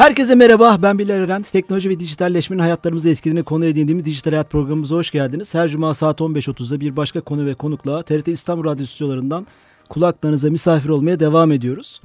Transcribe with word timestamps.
Herkese 0.00 0.34
merhaba, 0.34 0.82
ben 0.82 0.98
Bilal 0.98 1.20
Eren. 1.20 1.42
Teknoloji 1.42 1.90
ve 1.90 2.00
dijitalleşmenin 2.00 2.60
hayatlarımızı 2.60 3.10
etkilediğini 3.10 3.44
konu 3.44 3.64
edindiğimiz 3.64 4.04
Dijital 4.04 4.30
Hayat 4.30 4.50
programımıza 4.50 4.96
hoş 4.96 5.10
geldiniz. 5.10 5.54
Her 5.54 5.68
cuma 5.68 5.94
saat 5.94 6.20
15.30'da 6.20 6.80
bir 6.80 6.96
başka 6.96 7.20
konu 7.20 7.46
ve 7.46 7.54
konukla 7.54 8.02
TRT 8.02 8.28
İstanbul 8.28 8.64
Radyo 8.64 8.86
stüdyolarından 8.86 9.46
kulaklarınıza 9.88 10.50
misafir 10.50 10.88
olmaya 10.88 11.20
devam 11.20 11.52
ediyoruz. 11.52 12.00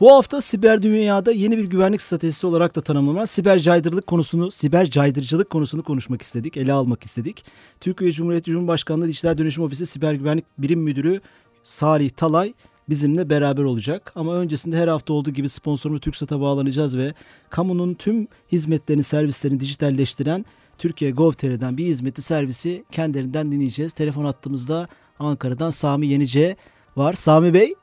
Bu 0.00 0.12
hafta 0.12 0.40
siber 0.40 0.82
dünyada 0.82 1.32
yeni 1.32 1.58
bir 1.58 1.64
güvenlik 1.64 2.02
stratejisi 2.02 2.46
olarak 2.46 2.76
da 2.76 2.80
tanımlanan 2.80 3.24
siber 3.24 3.58
caydırılık 3.58 4.06
konusunu, 4.06 4.50
siber 4.50 4.90
caydırıcılık 4.90 5.50
konusunu 5.50 5.82
konuşmak 5.82 6.22
istedik, 6.22 6.56
ele 6.56 6.72
almak 6.72 7.04
istedik. 7.04 7.44
Türkiye 7.80 8.12
Cumhuriyeti 8.12 8.50
Cumhurbaşkanlığı 8.50 9.08
Dijital 9.08 9.38
Dönüşüm 9.38 9.64
Ofisi 9.64 9.86
Siber 9.86 10.12
Güvenlik 10.12 10.44
Birim 10.58 10.80
Müdürü 10.80 11.20
Salih 11.62 12.10
Talay 12.10 12.54
bizimle 12.90 13.30
beraber 13.30 13.62
olacak. 13.62 14.12
Ama 14.14 14.36
öncesinde 14.36 14.76
her 14.76 14.88
hafta 14.88 15.12
olduğu 15.12 15.30
gibi 15.30 15.48
sponsorumuz 15.48 16.00
TürkSat'a 16.00 16.40
bağlanacağız 16.40 16.98
ve 16.98 17.12
kamunun 17.50 17.94
tüm 17.94 18.28
hizmetlerini, 18.52 19.02
servislerini 19.02 19.60
dijitalleştiren 19.60 20.44
Türkiye 20.78 21.10
Gov.tr'den 21.10 21.76
bir 21.76 21.84
hizmeti 21.84 22.22
servisi 22.22 22.84
kendilerinden 22.90 23.52
dinleyeceğiz. 23.52 23.92
Telefon 23.92 24.24
attığımızda 24.24 24.86
Ankara'dan 25.18 25.70
Sami 25.70 26.06
Yenice 26.06 26.56
var. 26.96 27.12
Sami 27.12 27.54
Bey. 27.54 27.74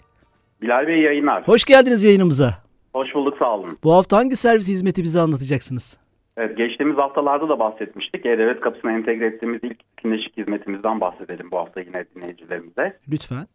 Bilal 0.62 0.88
Bey 0.88 1.02
yayınlar. 1.02 1.48
Hoş 1.48 1.66
geldiniz 1.66 2.04
yayınımıza. 2.04 2.54
Hoş 2.94 3.16
bulduk 3.16 3.38
sağ 3.40 3.56
olun. 3.56 3.78
Bu 3.84 3.94
hafta 3.94 4.18
hangi 4.18 4.36
servis 4.36 4.70
hizmeti 4.70 5.04
bize 5.04 5.20
anlatacaksınız? 5.20 6.00
Evet, 6.38 6.58
geçtiğimiz 6.58 6.98
haftalarda 6.98 7.50
da 7.50 7.60
bahsetmiştik. 7.60 8.26
E-Devlet 8.26 8.62
kapısına 8.62 8.92
entegre 8.92 9.26
ettiğimiz 9.26 9.60
ilk 9.64 9.98
kinleşik 9.98 10.38
hizmetimizden 10.38 11.02
bahsedelim 11.02 11.52
bu 11.52 11.58
hafta 11.58 11.82
yine 11.82 12.06
dinleyicilerimize. 12.16 12.98
Lütfen. 13.12 13.48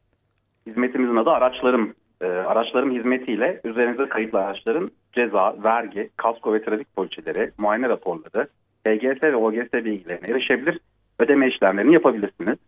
Hizmetimizin 0.66 1.16
adı 1.16 1.30
araçlarım. 1.30 1.94
E, 2.20 2.26
araçlarım 2.26 2.90
hizmetiyle 2.90 3.60
üzerinize 3.64 4.08
kayıtlı 4.08 4.38
araçların 4.38 4.90
ceza, 5.12 5.56
vergi, 5.64 6.10
kasko 6.16 6.54
ve 6.54 6.62
trafik 6.62 6.96
poliçeleri, 6.96 7.50
muayene 7.58 7.88
raporları, 7.88 8.48
HGS 8.86 9.22
ve 9.22 9.36
OGS 9.36 9.72
bilgilerine 9.72 10.28
erişebilir, 10.28 10.78
ödeme 11.18 11.48
işlemlerini 11.48 11.94
yapabilirsiniz. 11.94 12.58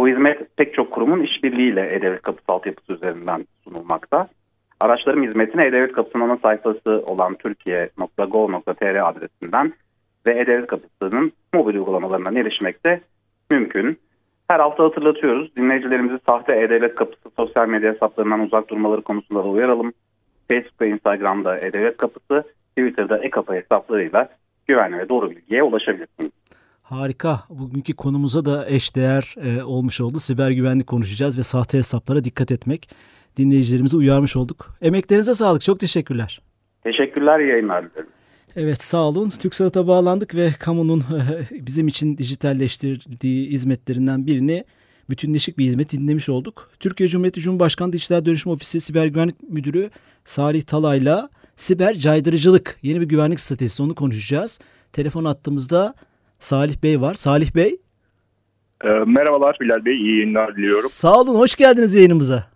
Bu 0.00 0.08
hizmet 0.08 0.56
pek 0.56 0.74
çok 0.74 0.90
kurumun 0.90 1.22
işbirliğiyle 1.22 1.94
E-Devlet 1.94 2.22
kapısı 2.22 2.52
altyapısı 2.52 2.92
üzerinden 2.92 3.44
sunulmakta. 3.64 4.28
Araçlarım 4.80 5.22
hizmetine 5.22 5.66
E-Devlet 5.66 5.92
kapısının 5.92 6.24
ana 6.24 6.36
sayfası 6.36 6.90
olan 7.06 7.34
türkiye.gov.tr 7.34 9.08
adresinden 9.08 9.72
ve 10.26 10.40
E-Devlet 10.40 10.66
kapısının 10.66 11.32
mobil 11.54 11.74
uygulamalarından 11.74 12.36
erişmekte 12.36 13.00
mümkün. 13.50 13.98
Her 14.48 14.60
hafta 14.60 14.84
hatırlatıyoruz. 14.84 15.56
Dinleyicilerimizi 15.56 16.18
sahte 16.26 16.52
E-Devlet 16.52 16.94
kapısı 16.94 17.30
sosyal 17.36 17.68
medya 17.68 17.92
hesaplarından 17.92 18.40
uzak 18.40 18.68
durmaları 18.70 19.02
konusunda 19.02 19.44
da 19.44 19.48
uyaralım. 19.48 19.92
Facebook 20.48 20.80
ve 20.80 20.88
Instagram'da 20.88 21.58
E-Devlet 21.58 21.96
kapısı, 21.96 22.44
Twitter'da 22.76 23.18
e-kapı 23.18 23.52
hesaplarıyla 23.52 24.28
güvenli 24.66 24.98
ve 24.98 25.08
doğru 25.08 25.30
bilgiye 25.30 25.62
ulaşabilirsiniz. 25.62 26.30
Harika. 26.82 27.30
Bugünkü 27.50 27.96
konumuza 27.96 28.44
da 28.44 28.68
eşdeğer 28.68 29.34
e, 29.36 29.64
olmuş 29.64 30.00
oldu. 30.00 30.18
Siber 30.18 30.50
güvenlik 30.50 30.86
konuşacağız 30.86 31.38
ve 31.38 31.42
sahte 31.42 31.78
hesaplara 31.78 32.24
dikkat 32.24 32.50
etmek. 32.52 32.88
Dinleyicilerimizi 33.36 33.96
uyarmış 33.96 34.36
olduk. 34.36 34.56
Emeklerinize 34.82 35.34
sağlık. 35.34 35.62
Çok 35.62 35.80
teşekkürler. 35.80 36.40
Teşekkürler 36.82 37.38
yayınlar 37.38 37.90
dilerim. 37.90 38.08
Evet 38.60 38.82
sağ 38.82 39.08
olun. 39.08 39.28
TürkSat'a 39.28 39.88
bağlandık 39.88 40.34
ve 40.34 40.50
kamunun 40.60 41.04
bizim 41.52 41.88
için 41.88 42.18
dijitalleştirdiği 42.18 43.50
hizmetlerinden 43.50 44.26
birini 44.26 44.64
bütünleşik 45.10 45.58
bir 45.58 45.64
hizmet 45.64 45.92
dinlemiş 45.92 46.28
olduk. 46.28 46.70
Türkiye 46.80 47.08
Cumhuriyeti 47.08 47.40
Cumhurbaşkanı 47.40 47.92
Dijital 47.92 48.24
Dönüşüm 48.24 48.52
Ofisi 48.52 48.80
Siber 48.80 49.06
Güvenlik 49.06 49.50
Müdürü 49.50 49.90
Salih 50.24 50.62
Talay'la 50.62 51.28
siber 51.56 51.94
caydırıcılık 51.94 52.78
yeni 52.82 53.00
bir 53.00 53.06
güvenlik 53.08 53.40
stratejisi 53.40 53.82
onu 53.82 53.94
konuşacağız. 53.94 54.60
Telefon 54.92 55.24
attığımızda 55.24 55.94
Salih 56.38 56.82
Bey 56.82 57.00
var. 57.00 57.14
Salih 57.14 57.54
Bey. 57.54 57.76
E, 58.84 58.88
merhabalar 58.88 59.56
Bilal 59.60 59.84
Bey, 59.84 59.96
iyi 59.96 60.16
yayınlar 60.18 60.56
diliyorum. 60.56 60.88
Sağ 60.88 61.20
olun, 61.20 61.34
hoş 61.34 61.56
geldiniz 61.56 61.94
yayınımıza. 61.94 62.46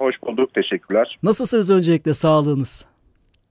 Hoş 0.00 0.14
bulduk, 0.22 0.54
teşekkürler. 0.54 1.18
Nasılsınız 1.22 1.70
öncelikle, 1.70 2.14
sağlığınız? 2.14 2.86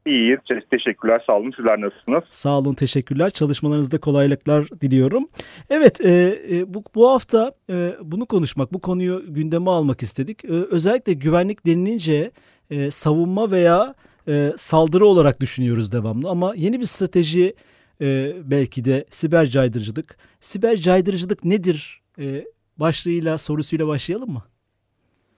İyiyiz, 0.10 0.40
teşekkürler, 0.72 1.24
sağ 1.28 1.38
olun. 1.38 1.54
Sizler 1.56 1.82
nasılsınız? 1.82 2.24
Sağ 2.30 2.60
olun, 2.60 2.74
teşekkürler. 2.74 3.30
Çalışmalarınızda 3.30 4.00
kolaylıklar 4.00 4.68
diliyorum. 4.82 5.28
Evet, 5.70 6.02
e, 6.02 6.40
e, 6.52 6.74
bu, 6.74 6.84
bu 6.96 7.12
hafta 7.12 7.52
e, 7.70 7.92
bunu 8.02 8.26
konuşmak, 8.26 8.74
bu 8.74 8.82
konuyu 8.82 9.24
gündeme 9.28 9.70
almak 9.70 10.02
istedik. 10.02 10.46
E, 10.46 10.48
özellikle 10.48 11.14
güvenlik 11.14 11.66
denilince 11.66 12.32
e, 12.70 12.92
savunma 12.92 13.52
veya 13.52 13.96
e, 14.28 14.52
saldırı 14.56 15.06
olarak 15.06 15.42
düşünüyoruz 15.42 15.92
devamlı. 15.92 16.30
Ama 16.30 16.54
yeni 16.56 16.80
bir 16.80 16.86
strateji 16.86 17.54
e, 18.02 18.34
belki 18.44 18.86
de 18.86 19.06
siber 19.10 19.46
caydırıcılık. 19.46 20.18
Siber 20.40 20.76
caydırıcılık 20.76 21.46
nedir? 21.46 22.02
E, 22.20 22.46
başlığıyla, 22.78 23.38
sorusuyla 23.38 23.88
başlayalım 23.88 24.30
mı? 24.32 24.44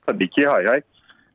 Tabii 0.05 0.29
ki, 0.29 0.45
hay 0.45 0.65
hay. 0.65 0.81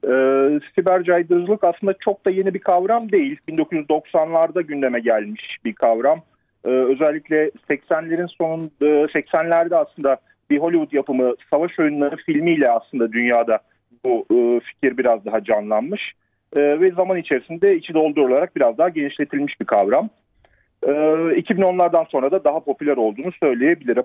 Ee, 0.04 0.60
siber 0.74 1.02
caydırıcılık 1.04 1.64
aslında 1.64 1.94
çok 2.00 2.26
da 2.26 2.30
yeni 2.30 2.54
bir 2.54 2.58
kavram 2.58 3.12
değil. 3.12 3.38
1990'larda 3.48 4.62
gündeme 4.62 5.00
gelmiş 5.00 5.56
bir 5.64 5.72
kavram. 5.72 6.22
Ee, 6.64 6.68
özellikle 6.68 7.50
80'lerin 7.70 8.28
sonunda, 8.28 8.70
80'lerde 9.06 9.76
aslında 9.76 10.16
bir 10.50 10.58
Hollywood 10.58 10.92
yapımı 10.92 11.34
Savaş 11.50 11.78
Oyunları 11.78 12.16
filmiyle 12.16 12.70
aslında 12.70 13.12
dünyada 13.12 13.58
bu 14.04 14.26
e, 14.30 14.60
fikir 14.60 14.98
biraz 14.98 15.24
daha 15.24 15.44
canlanmış. 15.44 16.12
E, 16.56 16.60
ve 16.80 16.90
zaman 16.90 17.18
içerisinde 17.18 17.76
içi 17.76 17.94
doldurularak 17.94 18.56
biraz 18.56 18.78
daha 18.78 18.88
genişletilmiş 18.88 19.60
bir 19.60 19.66
kavram. 19.66 20.10
2010'lardan 20.82 22.02
ee, 22.02 22.08
sonra 22.10 22.30
da 22.30 22.44
daha 22.44 22.60
popüler 22.60 22.96
olduğunu 22.96 23.32
söyleyebilirim. 23.40 24.04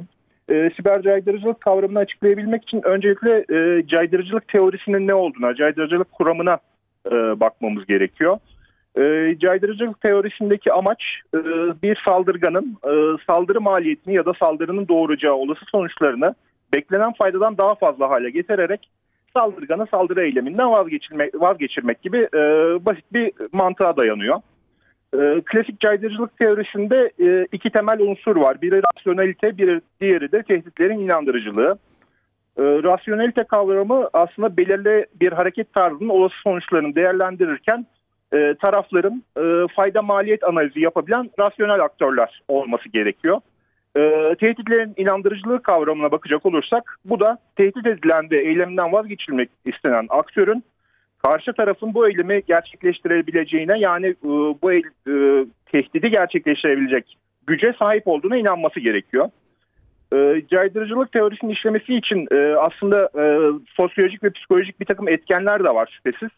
E, 0.52 0.72
siber 0.76 1.02
caydırıcılık 1.02 1.62
kavramını 1.62 2.00
açıklayabilmek 2.00 2.64
için 2.64 2.82
öncelikle 2.84 3.46
e, 3.50 3.88
caydırıcılık 3.88 4.48
teorisinin 4.48 5.08
ne 5.08 5.14
olduğuna, 5.14 5.56
caydırıcılık 5.56 6.12
kuramına 6.12 6.58
e, 7.08 7.12
bakmamız 7.40 7.86
gerekiyor. 7.86 8.38
E, 8.98 9.36
caydırıcılık 9.40 10.02
teorisindeki 10.02 10.74
amaç 10.74 11.04
e, 11.36 11.40
bir 11.84 12.02
saldırganın 12.06 12.78
e, 12.86 12.94
saldırı 13.28 13.62
maliyetini 13.62 14.14
ya 14.16 14.26
da 14.26 14.34
saldırının 14.40 14.88
doğuracağı 14.88 15.34
olası 15.34 15.66
sonuçlarını 15.72 16.36
beklenen 16.74 17.14
faydadan 17.14 17.58
daha 17.58 17.76
fazla 17.76 18.10
hale 18.10 18.30
getirerek 18.30 18.90
saldırganı 19.34 19.88
saldırı 19.92 20.26
eyleminden 20.26 20.72
vazgeçirmek, 20.72 21.42
vazgeçirmek 21.42 22.02
gibi 22.02 22.18
e, 22.34 22.40
basit 22.86 23.14
bir 23.14 23.32
mantığa 23.52 23.98
dayanıyor. 23.98 24.40
E, 25.14 25.42
klasik 25.46 25.80
caydırıcılık 25.80 26.38
teorisinde 26.38 27.12
e, 27.20 27.48
iki 27.52 27.70
temel 27.70 28.00
unsur 28.00 28.36
var. 28.36 28.62
Biri 28.62 28.82
rasyonelite, 28.96 29.58
biri 29.58 29.82
diğeri 30.02 30.32
de 30.32 30.44
tehditlerin 30.44 31.00
inandırıcılığı. 31.00 31.78
E, 32.58 32.64
rasyonelite 32.64 33.44
kavramı 33.44 34.10
aslında 34.14 34.58
belirli 34.58 35.06
bir 35.22 35.32
hareket 35.32 35.74
tarzının 35.74 36.10
olası 36.10 36.36
sonuçlarını 36.44 36.96
değerlendirirken 36.96 37.86
e, 38.34 38.56
tarafların 38.62 39.24
e, 39.38 39.68
fayda 39.76 40.02
maliyet 40.02 40.44
analizi 40.44 40.80
yapabilen 40.80 41.30
rasyonel 41.40 41.80
aktörler 41.80 42.42
olması 42.48 42.90
gerekiyor. 42.90 43.42
E, 43.96 44.36
tehditlerin 44.40 44.94
inandırıcılığı 44.98 45.62
kavramına 45.62 46.12
bakacak 46.12 46.46
olursak 46.46 46.98
bu 47.06 47.20
da 47.20 47.38
tehdit 47.56 47.86
edilen 47.86 48.30
de 48.30 48.40
eyleminden 48.40 48.92
vazgeçilmek 48.92 49.50
istenen 49.66 50.06
aktörün 50.10 50.64
karşı 51.26 51.54
tarafın 51.54 51.94
bu 51.94 52.08
eylemi 52.10 52.42
gerçekleştirebileceğine 52.48 53.80
yani 53.80 54.08
e, 54.08 54.30
bu 54.62 54.72
el, 54.72 54.84
e, 55.08 55.46
tehdidi 55.66 56.10
gerçekleştirebilecek 56.10 57.18
güce 57.48 57.74
sahip 57.80 58.08
olduğuna 58.08 58.38
inanması 58.38 58.80
gerekiyor. 58.80 59.30
E, 60.14 60.42
caydırıcılık 60.52 61.12
teorisinin 61.12 61.52
işlemesi 61.52 61.96
için 61.96 62.28
e, 62.32 62.56
aslında 62.56 63.10
e, 63.16 63.24
sosyolojik 63.76 64.24
ve 64.24 64.30
psikolojik 64.30 64.80
bir 64.80 64.86
takım 64.86 65.10
etkenler 65.10 65.64
de 65.64 65.70
var 65.70 65.94
şüphesiz. 65.96 66.30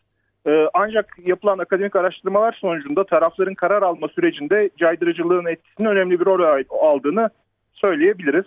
E, 0.48 0.68
ancak 0.74 1.18
yapılan 1.26 1.58
akademik 1.58 1.96
araştırmalar 1.96 2.58
sonucunda 2.62 3.04
tarafların 3.04 3.54
karar 3.56 3.82
alma 3.82 4.08
sürecinde 4.08 4.70
caydırıcılığın 4.78 5.46
etkisinin 5.46 5.88
önemli 5.88 6.20
bir 6.20 6.26
rol 6.26 6.64
aldığını 6.70 7.30
söyleyebiliriz. 7.74 8.46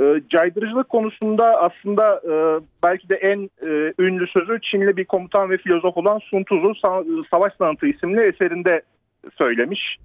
E, 0.00 0.22
caydırıcılık 0.30 0.88
konusunda 0.88 1.44
aslında 1.44 2.20
e, 2.24 2.60
belki 2.82 3.08
de 3.08 3.14
en 3.14 3.50
e, 3.62 3.94
ünlü 3.98 4.26
sözü 4.26 4.60
Çinli 4.60 4.96
bir 4.96 5.04
komutan 5.04 5.50
ve 5.50 5.56
filozof 5.56 5.96
olan 5.96 6.18
Sun 6.18 6.44
Tzu 6.44 6.54
Sa- 6.54 7.24
Savaş 7.30 7.52
Sanatı 7.58 7.86
isimli 7.86 8.20
eserinde 8.20 8.82
söylemiş. 9.38 9.96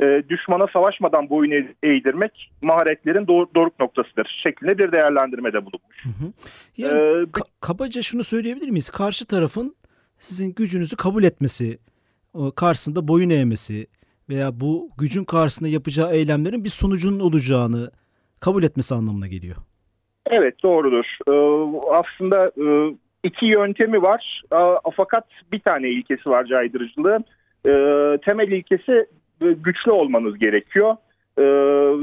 E, 0.00 0.22
düşmana 0.28 0.66
savaşmadan 0.72 1.30
boyun 1.30 1.66
eğdirmek 1.82 2.50
maharetlerin 2.62 3.26
doğ- 3.26 3.54
doruk 3.54 3.80
noktasıdır 3.80 4.40
şeklinde 4.42 4.78
bir 4.78 4.92
değerlendirmede 4.92 5.58
bulunmuş. 5.66 6.04
Hı 6.04 6.08
hı. 6.08 6.32
Yani 6.76 6.98
ee, 6.98 7.22
ka- 7.22 7.48
kabaca 7.60 8.02
şunu 8.02 8.24
söyleyebilir 8.24 8.70
miyiz? 8.70 8.90
Karşı 8.90 9.26
tarafın 9.26 9.76
sizin 10.18 10.54
gücünüzü 10.54 10.96
kabul 10.96 11.24
etmesi, 11.24 11.78
karşısında 12.56 13.08
boyun 13.08 13.30
eğmesi 13.30 13.86
veya 14.28 14.60
bu 14.60 14.90
gücün 14.98 15.24
karşısında 15.24 15.68
yapacağı 15.68 16.12
eylemlerin 16.12 16.64
bir 16.64 16.68
sonucunun 16.68 17.20
olacağını 17.20 17.90
kabul 18.40 18.62
etmesi 18.62 18.94
anlamına 18.94 19.26
geliyor. 19.26 19.56
Evet 20.26 20.62
doğrudur. 20.62 21.04
Ee, 21.28 21.32
aslında 21.90 22.46
e, 22.46 22.96
iki 23.22 23.46
yöntemi 23.46 24.02
var 24.02 24.42
fakat 24.96 25.24
bir 25.52 25.60
tane 25.60 25.88
ilkesi 25.88 26.30
var 26.30 26.44
caydırıcılığın. 26.44 27.24
e, 27.66 27.72
temel 28.24 28.48
ilkesi 28.48 29.06
e, 29.40 29.52
güçlü 29.52 29.90
olmanız 29.90 30.38
gerekiyor. 30.38 30.96
E, 31.38 31.42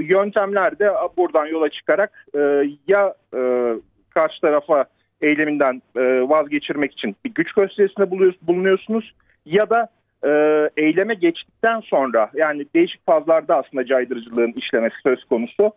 yöntemler 0.03 0.79
de 0.79 0.91
buradan 1.17 1.45
yola 1.45 1.69
çıkarak 1.69 2.25
e, 2.35 2.39
ya 2.87 3.13
e, 3.35 3.73
karşı 4.09 4.41
tarafa 4.41 4.85
eyleminden 5.21 5.81
e, 5.95 6.01
vazgeçirmek 6.29 6.93
için 6.93 7.15
bir 7.25 7.33
güç 7.33 7.53
gösterisinde 7.53 8.11
bulunuyorsunuz 8.41 9.13
ya 9.45 9.69
da 9.69 9.87
e, 10.23 10.29
eyleme 10.77 11.13
geçtikten 11.13 11.79
sonra 11.79 12.29
yani 12.33 12.65
değişik 12.75 13.05
fazlarda 13.05 13.55
aslında 13.55 13.85
caydırıcılığın 13.85 14.53
işlemesi 14.55 14.95
söz 15.03 15.23
konusu. 15.23 15.71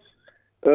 E, 0.67 0.71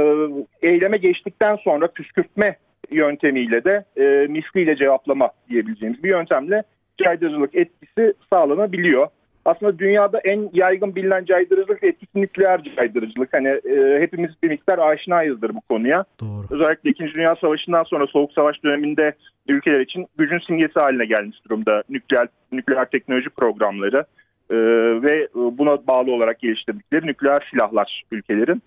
eyleme 0.61 0.97
geçtikten 0.97 1.55
sonra 1.55 1.87
püskürtme 1.87 2.55
yöntemiyle 2.91 3.63
de 3.63 3.85
e, 3.97 4.27
misliyle 4.27 4.75
cevaplama 4.75 5.29
diyebileceğimiz 5.49 6.03
bir 6.03 6.09
yöntemle 6.09 6.63
caydırıcılık 7.03 7.55
etkisi 7.55 8.13
sağlanabiliyor. 8.29 9.07
Aslında 9.45 9.79
dünyada 9.79 10.19
en 10.19 10.49
yaygın 10.53 10.95
bilinen 10.95 11.25
caydırıcılık 11.25 11.83
etkisi 11.83 12.21
nükleer 12.21 12.63
caydırıcılık. 12.75 13.33
Hani 13.33 13.47
e, 13.47 13.99
hepimiz 14.01 14.31
bir 14.43 14.49
miktar 14.49 14.77
aşinayızdır 14.77 15.55
bu 15.55 15.61
konuya. 15.61 16.05
Doğru. 16.21 16.45
Özellikle 16.49 16.89
2. 16.89 17.13
Dünya 17.13 17.35
Savaşı'ndan 17.35 17.83
sonra 17.83 18.07
Soğuk 18.07 18.33
Savaş 18.33 18.63
döneminde 18.63 19.13
ülkeler 19.47 19.79
için 19.79 20.07
gücün 20.17 20.39
simgesi 20.47 20.79
haline 20.79 21.05
gelmiş 21.05 21.37
durumda 21.45 21.83
nükleer 21.89 22.27
nükleer 22.51 22.89
teknoloji 22.89 23.29
programları 23.29 24.05
e, 24.49 24.55
ve 25.03 25.27
buna 25.33 25.87
bağlı 25.87 26.11
olarak 26.11 26.39
geliştirdikleri 26.39 27.07
nükleer 27.07 27.47
silahlar 27.51 28.03
ülkelerin. 28.11 28.61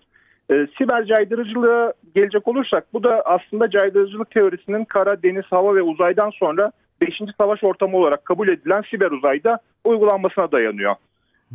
E, 0.51 0.67
siber 0.77 1.05
caydırıcılığa 1.05 1.93
gelecek 2.15 2.47
olursak 2.47 2.93
bu 2.93 3.03
da 3.03 3.21
aslında 3.25 3.69
caydırıcılık 3.69 4.31
teorisinin 4.31 4.85
kara, 4.85 5.23
deniz, 5.23 5.45
hava 5.49 5.75
ve 5.75 5.81
uzaydan 5.81 6.29
sonra 6.29 6.71
5. 7.01 7.13
savaş 7.37 7.63
ortamı 7.63 7.97
olarak 7.97 8.25
kabul 8.25 8.47
edilen 8.47 8.83
siber 8.91 9.11
uzayda 9.11 9.59
uygulanmasına 9.83 10.51
dayanıyor. 10.51 10.95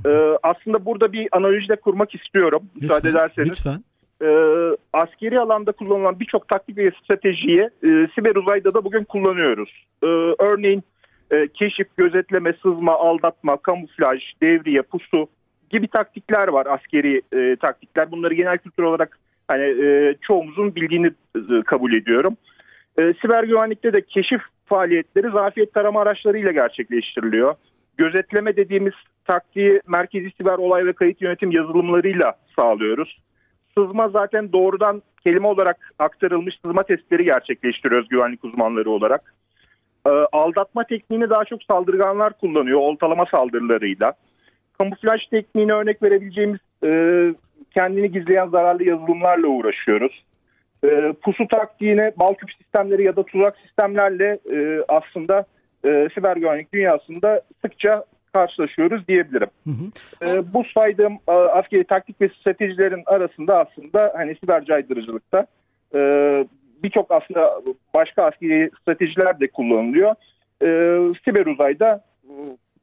Ee, 0.07 0.39
aslında 0.43 0.85
burada 0.85 1.13
bir 1.13 1.29
analoji 1.33 1.69
de 1.69 1.77
kurmak 1.77 2.15
istiyorum. 2.15 2.63
Lütfen, 2.77 2.97
müsaade 2.97 3.09
ederseniz. 3.09 3.51
Lütfen. 3.51 3.85
Ee, 4.23 4.77
askeri 4.93 5.41
alanda 5.41 5.73
kullanılan 5.73 6.21
birçok 6.21 6.49
taktik 6.49 6.77
ve 6.77 6.91
stratejiyi 7.03 7.61
e, 7.61 7.89
siber 8.15 8.37
uzayda 8.37 8.75
da 8.75 8.85
bugün 8.85 9.05
kullanıyoruz. 9.05 9.87
Ee, 10.03 10.07
örneğin 10.39 10.83
e, 11.31 11.49
keşif, 11.49 11.97
gözetleme, 11.97 12.53
sızma, 12.63 12.93
aldatma, 12.93 13.57
kamuflaj, 13.57 14.23
devriye, 14.43 14.83
pusu 14.83 15.29
gibi 15.71 15.89
taktikler 15.89 16.49
var 16.49 16.67
askeri 16.67 17.23
e, 17.33 17.57
taktikler. 17.57 18.11
Bunları 18.11 18.35
genel 18.35 18.59
kültür 18.59 18.83
olarak 18.83 19.19
hani 19.49 19.85
e, 19.85 20.15
çoğumuzun 20.21 20.75
bildiğini 20.75 21.07
e, 21.37 21.63
kabul 21.67 21.93
ediyorum. 21.93 22.37
E, 22.99 23.15
siber 23.23 23.45
güvenlikte 23.45 23.93
de 23.93 24.01
keşif 24.01 24.41
faaliyetleri 24.67 25.31
zafiyet 25.31 25.75
tarama 25.75 26.01
araçlarıyla 26.01 26.53
gerçekleştiriliyor. 26.53 27.55
Gözetleme 27.97 28.57
dediğimiz 28.57 28.95
taktiği 29.25 29.81
merkezi 29.87 30.31
siber 30.31 30.59
olay 30.59 30.87
ve 30.87 30.93
kayıt 30.93 31.23
yönetim 31.23 31.51
yazılımlarıyla 31.51 32.35
sağlıyoruz. 32.57 33.19
Sızma 33.79 34.09
zaten 34.09 34.53
doğrudan 34.53 35.03
kelime 35.25 35.47
olarak 35.47 35.93
aktarılmış 35.99 36.55
sızma 36.65 36.83
testleri 36.83 37.25
gerçekleştiriyoruz 37.25 38.09
güvenlik 38.09 38.45
uzmanları 38.45 38.91
olarak. 38.91 39.35
E, 40.07 40.11
aldatma 40.33 40.85
tekniğini 40.85 41.31
daha 41.31 41.45
çok 41.45 41.63
saldırganlar 41.63 42.33
kullanıyor 42.33 42.79
oltalama 42.79 43.27
saldırılarıyla. 43.27 44.13
Kamuflaj 44.79 45.27
tekniğine 45.27 45.73
örnek 45.73 46.03
verebileceğimiz 46.03 46.61
e, 46.85 46.91
kendini 47.75 48.13
gizleyen 48.13 48.49
zararlı 48.49 48.85
yazılımlarla 48.85 49.47
uğraşıyoruz. 49.47 50.25
E, 50.85 51.13
pusu 51.23 51.49
taktiğine 51.49 52.13
bal 52.17 52.35
küp 52.35 52.53
sistemleri 52.53 53.05
ya 53.05 53.17
da 53.17 53.23
tuzak 53.23 53.57
sistemlerle 53.57 54.39
e, 54.53 54.85
aslında 54.89 55.45
e, 55.85 56.09
siber 56.15 56.37
güvenlik 56.37 56.73
dünyasında 56.73 57.43
sıkça 57.65 58.05
karşılaşıyoruz 58.33 59.09
diyebilirim. 59.09 59.49
Hı 59.65 59.71
hı. 59.71 60.31
E, 60.31 60.55
bu 60.55 60.65
saydığım 60.75 61.19
e, 61.29 61.33
askeri 61.33 61.85
taktik 61.85 62.21
ve 62.21 62.29
stratejilerin 62.29 63.03
arasında 63.07 63.59
aslında 63.59 64.13
hani 64.17 64.37
siber 64.37 64.65
caydırıcılıkta 64.65 65.47
e, 65.95 66.01
birçok 66.83 67.11
aslında 67.11 67.63
başka 67.95 68.25
askeri 68.25 68.71
stratejiler 68.81 69.41
de 69.41 69.49
kullanılıyor. 69.49 70.15
E, 70.63 70.69
siber 71.25 71.47
uzayda 71.47 72.05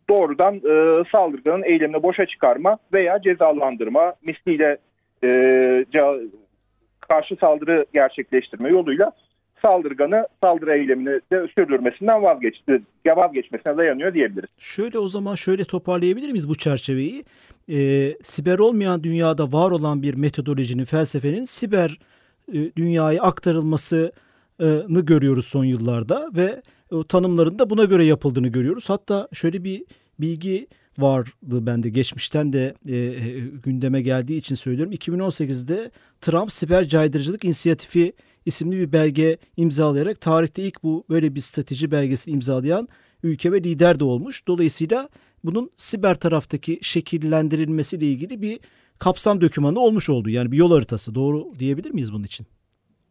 doğrudan 0.10 0.56
e, 0.56 1.04
saldırganın 1.12 1.64
eylemini 1.64 2.04
boşa 2.04 2.26
çıkarma 2.26 2.78
veya 2.94 3.22
cezalandırma 3.22 4.14
misliyle 4.26 4.78
e, 5.24 5.30
karşı 7.00 7.36
saldırı 7.36 7.86
gerçekleştirme 7.94 8.70
yoluyla 8.70 9.12
saldırganı 9.62 10.28
saldırı 10.42 10.78
eylemini 10.78 11.20
de 11.32 11.48
sürdürmesinden 11.56 12.24
vazgeçti, 12.24 12.82
vazgeçmesine 13.06 13.78
dayanıyor 13.78 14.14
diyebiliriz. 14.14 14.50
Şöyle 14.60 15.00
o 15.00 15.08
zaman 15.08 15.36
şöyle 15.36 15.64
toparlayabilir 15.64 16.32
miyiz 16.32 16.50
bu 16.50 16.56
çerçeveyi? 16.56 17.24
Ee, 17.70 17.76
siber 18.22 18.60
olmayan 18.60 19.04
dünyada 19.04 19.52
var 19.52 19.72
olan 19.72 20.02
bir 20.02 20.14
metodolojinin, 20.14 20.86
felsefenin 20.86 21.46
siber 21.46 22.00
e, 22.54 22.76
dünyaya 22.76 23.22
aktarılmasını 23.22 24.12
görüyoruz 25.06 25.46
son 25.46 25.64
yıllarda 25.64 26.30
ve 26.38 26.62
o 26.92 27.04
tanımların 27.04 27.60
da 27.60 27.70
buna 27.70 27.84
göre 27.84 28.06
yapıldığını 28.06 28.48
görüyoruz. 28.48 28.90
Hatta 28.90 29.28
şöyle 29.34 29.64
bir 29.64 29.86
bilgi 30.20 30.68
vardı 30.98 31.66
bende 31.66 31.90
geçmişten 31.90 32.54
de 32.54 32.76
e, 32.88 32.96
e 32.96 33.40
gündeme 33.40 34.02
geldiği 34.02 34.38
için 34.38 34.56
söylüyorum. 34.56 34.94
2018'de 34.94 35.92
Trump 36.22 36.52
siber 36.52 36.88
caydırıcılık 36.88 37.46
inisiyatifi 37.46 38.14
isimli 38.46 38.78
bir 38.78 38.92
belge 38.92 39.38
imzalayarak 39.58 40.22
tarihte 40.22 40.64
ilk 40.64 40.84
bu 40.84 41.06
böyle 41.10 41.36
bir 41.36 41.42
strateji 41.42 41.92
belgesi 41.92 42.32
imzalayan 42.32 42.88
ülke 43.24 43.52
ve 43.52 43.64
lider 43.64 44.00
de 44.00 44.04
olmuş. 44.04 44.48
Dolayısıyla 44.48 45.10
bunun 45.44 45.70
siber 45.78 46.16
taraftaki 46.16 46.80
şekillendirilmesiyle 46.82 48.06
ilgili 48.06 48.42
bir 48.42 48.60
kapsam 49.00 49.42
dokümanı 49.42 49.80
olmuş 49.80 50.10
oldu. 50.10 50.30
Yani 50.30 50.52
bir 50.52 50.58
yol 50.58 50.72
haritası. 50.72 51.16
Doğru 51.16 51.54
diyebilir 51.60 51.92
miyiz 51.92 52.14
bunun 52.14 52.24
için? 52.24 52.48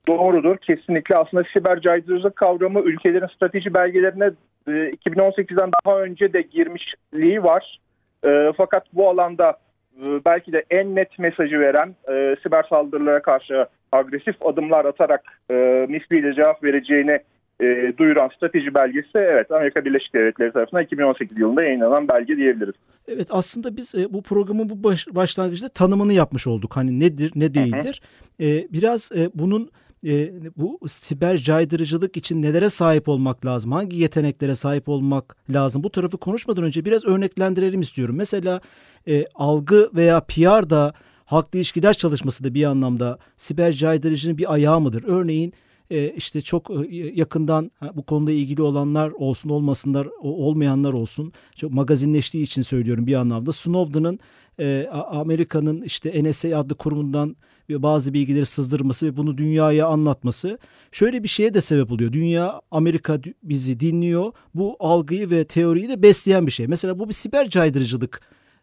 Doğrudur. 0.08 0.56
Kesinlikle 0.56 1.16
aslında 1.16 1.44
siber 1.52 1.80
caydırıcılık 1.80 2.36
kavramı 2.36 2.80
ülkelerin 2.80 3.26
strateji 3.26 3.74
belgelerine 3.74 4.30
2018'den 4.66 5.70
daha 5.86 6.00
önce 6.00 6.32
de 6.32 6.42
girmişliği 6.42 7.42
var. 7.42 7.80
E, 8.24 8.52
fakat 8.56 8.84
bu 8.92 9.08
alanda 9.08 9.58
e, 10.02 10.24
belki 10.24 10.52
de 10.52 10.64
en 10.70 10.94
net 10.94 11.18
mesajı 11.18 11.60
veren 11.60 11.94
e, 12.08 12.36
siber 12.42 12.62
saldırılara 12.62 13.22
karşı 13.22 13.66
agresif 13.92 14.46
adımlar 14.46 14.84
atarak 14.84 15.22
e, 15.50 15.86
misliyle 15.88 16.34
cevap 16.34 16.64
vereceğini 16.64 17.18
e, 17.60 17.92
duyuran 17.98 18.30
strateji 18.36 18.74
belgesi 18.74 19.18
evet 19.18 19.50
Amerika 19.50 19.84
Birleşik 19.84 20.14
Devletleri 20.14 20.52
tarafından 20.52 20.82
2018 20.84 21.38
yılında 21.38 21.62
yayınlanan 21.62 22.08
belge 22.08 22.36
diyebiliriz. 22.36 22.74
Evet 23.08 23.26
aslında 23.30 23.76
biz 23.76 23.94
e, 23.94 24.12
bu 24.12 24.22
programın 24.22 24.68
bu 24.68 24.84
baş, 24.84 25.06
başlangıçta 25.10 25.68
tanımını 25.68 26.12
yapmış 26.12 26.46
olduk. 26.46 26.76
Hani 26.76 27.00
nedir 27.00 27.32
ne 27.34 27.54
değildir. 27.54 28.02
Hı 28.40 28.44
hı. 28.44 28.48
E, 28.48 28.68
biraz 28.72 29.12
e, 29.12 29.30
bunun 29.34 29.70
e, 30.06 30.32
bu 30.56 30.88
siber 30.88 31.36
caydırıcılık 31.36 32.16
için 32.16 32.42
nelere 32.42 32.70
sahip 32.70 33.08
olmak 33.08 33.46
lazım? 33.46 33.72
Hangi 33.72 33.96
yeteneklere 33.96 34.54
sahip 34.54 34.88
olmak 34.88 35.36
lazım? 35.50 35.82
Bu 35.82 35.90
tarafı 35.90 36.18
konuşmadan 36.18 36.64
önce 36.64 36.84
biraz 36.84 37.04
örneklendirelim 37.04 37.80
istiyorum. 37.80 38.16
Mesela 38.16 38.60
e, 39.08 39.26
algı 39.34 39.90
veya 39.94 40.20
PR 40.20 40.70
da 40.70 40.94
halkla 41.24 41.58
ilişkiler 41.58 41.94
çalışması 41.94 42.44
da 42.44 42.54
bir 42.54 42.64
anlamda 42.64 43.18
siber 43.36 43.72
caydırıcının 43.72 44.38
bir 44.38 44.52
ayağı 44.52 44.80
mıdır? 44.80 45.04
Örneğin 45.06 45.52
e, 45.90 46.08
işte 46.08 46.40
çok 46.40 46.70
e, 46.70 46.96
yakından 47.14 47.70
bu 47.94 48.02
konuda 48.02 48.32
ilgili 48.32 48.62
olanlar 48.62 49.10
olsun 49.10 49.50
olmasınlar 49.50 50.08
olmayanlar 50.20 50.92
olsun 50.92 51.32
çok 51.56 51.70
magazinleştiği 51.70 52.44
için 52.44 52.62
söylüyorum 52.62 53.06
bir 53.06 53.14
anlamda 53.14 53.52
Snowden'ın 53.52 54.18
e, 54.60 54.88
Amerika'nın 54.92 55.82
işte 55.82 56.24
NSA 56.24 56.58
adlı 56.58 56.74
kurumundan 56.74 57.36
bazı 57.70 58.14
bilgileri 58.14 58.46
sızdırması 58.46 59.06
ve 59.06 59.16
bunu 59.16 59.38
dünyaya 59.38 59.86
anlatması 59.86 60.58
şöyle 60.92 61.22
bir 61.22 61.28
şeye 61.28 61.54
de 61.54 61.60
sebep 61.60 61.92
oluyor. 61.92 62.12
Dünya 62.12 62.60
Amerika 62.70 63.14
bizi 63.42 63.80
dinliyor. 63.80 64.32
Bu 64.54 64.76
algıyı 64.80 65.30
ve 65.30 65.44
teoriyi 65.44 65.88
de 65.88 66.02
besleyen 66.02 66.46
bir 66.46 66.52
şey. 66.52 66.66
Mesela 66.66 66.98
bu 66.98 67.08
bir 67.08 67.14
siber 67.14 67.48
caydırıcılık 67.48 68.20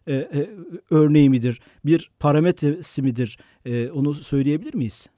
e, 0.08 0.14
e, 0.14 0.50
örneği 0.92 1.30
midir? 1.30 1.62
Bir 1.86 2.12
parametresi 2.20 3.02
midir? 3.02 3.38
E, 3.66 3.92
onu 3.92 4.14
söyleyebilir 4.14 4.76
miyiz? 4.76 5.10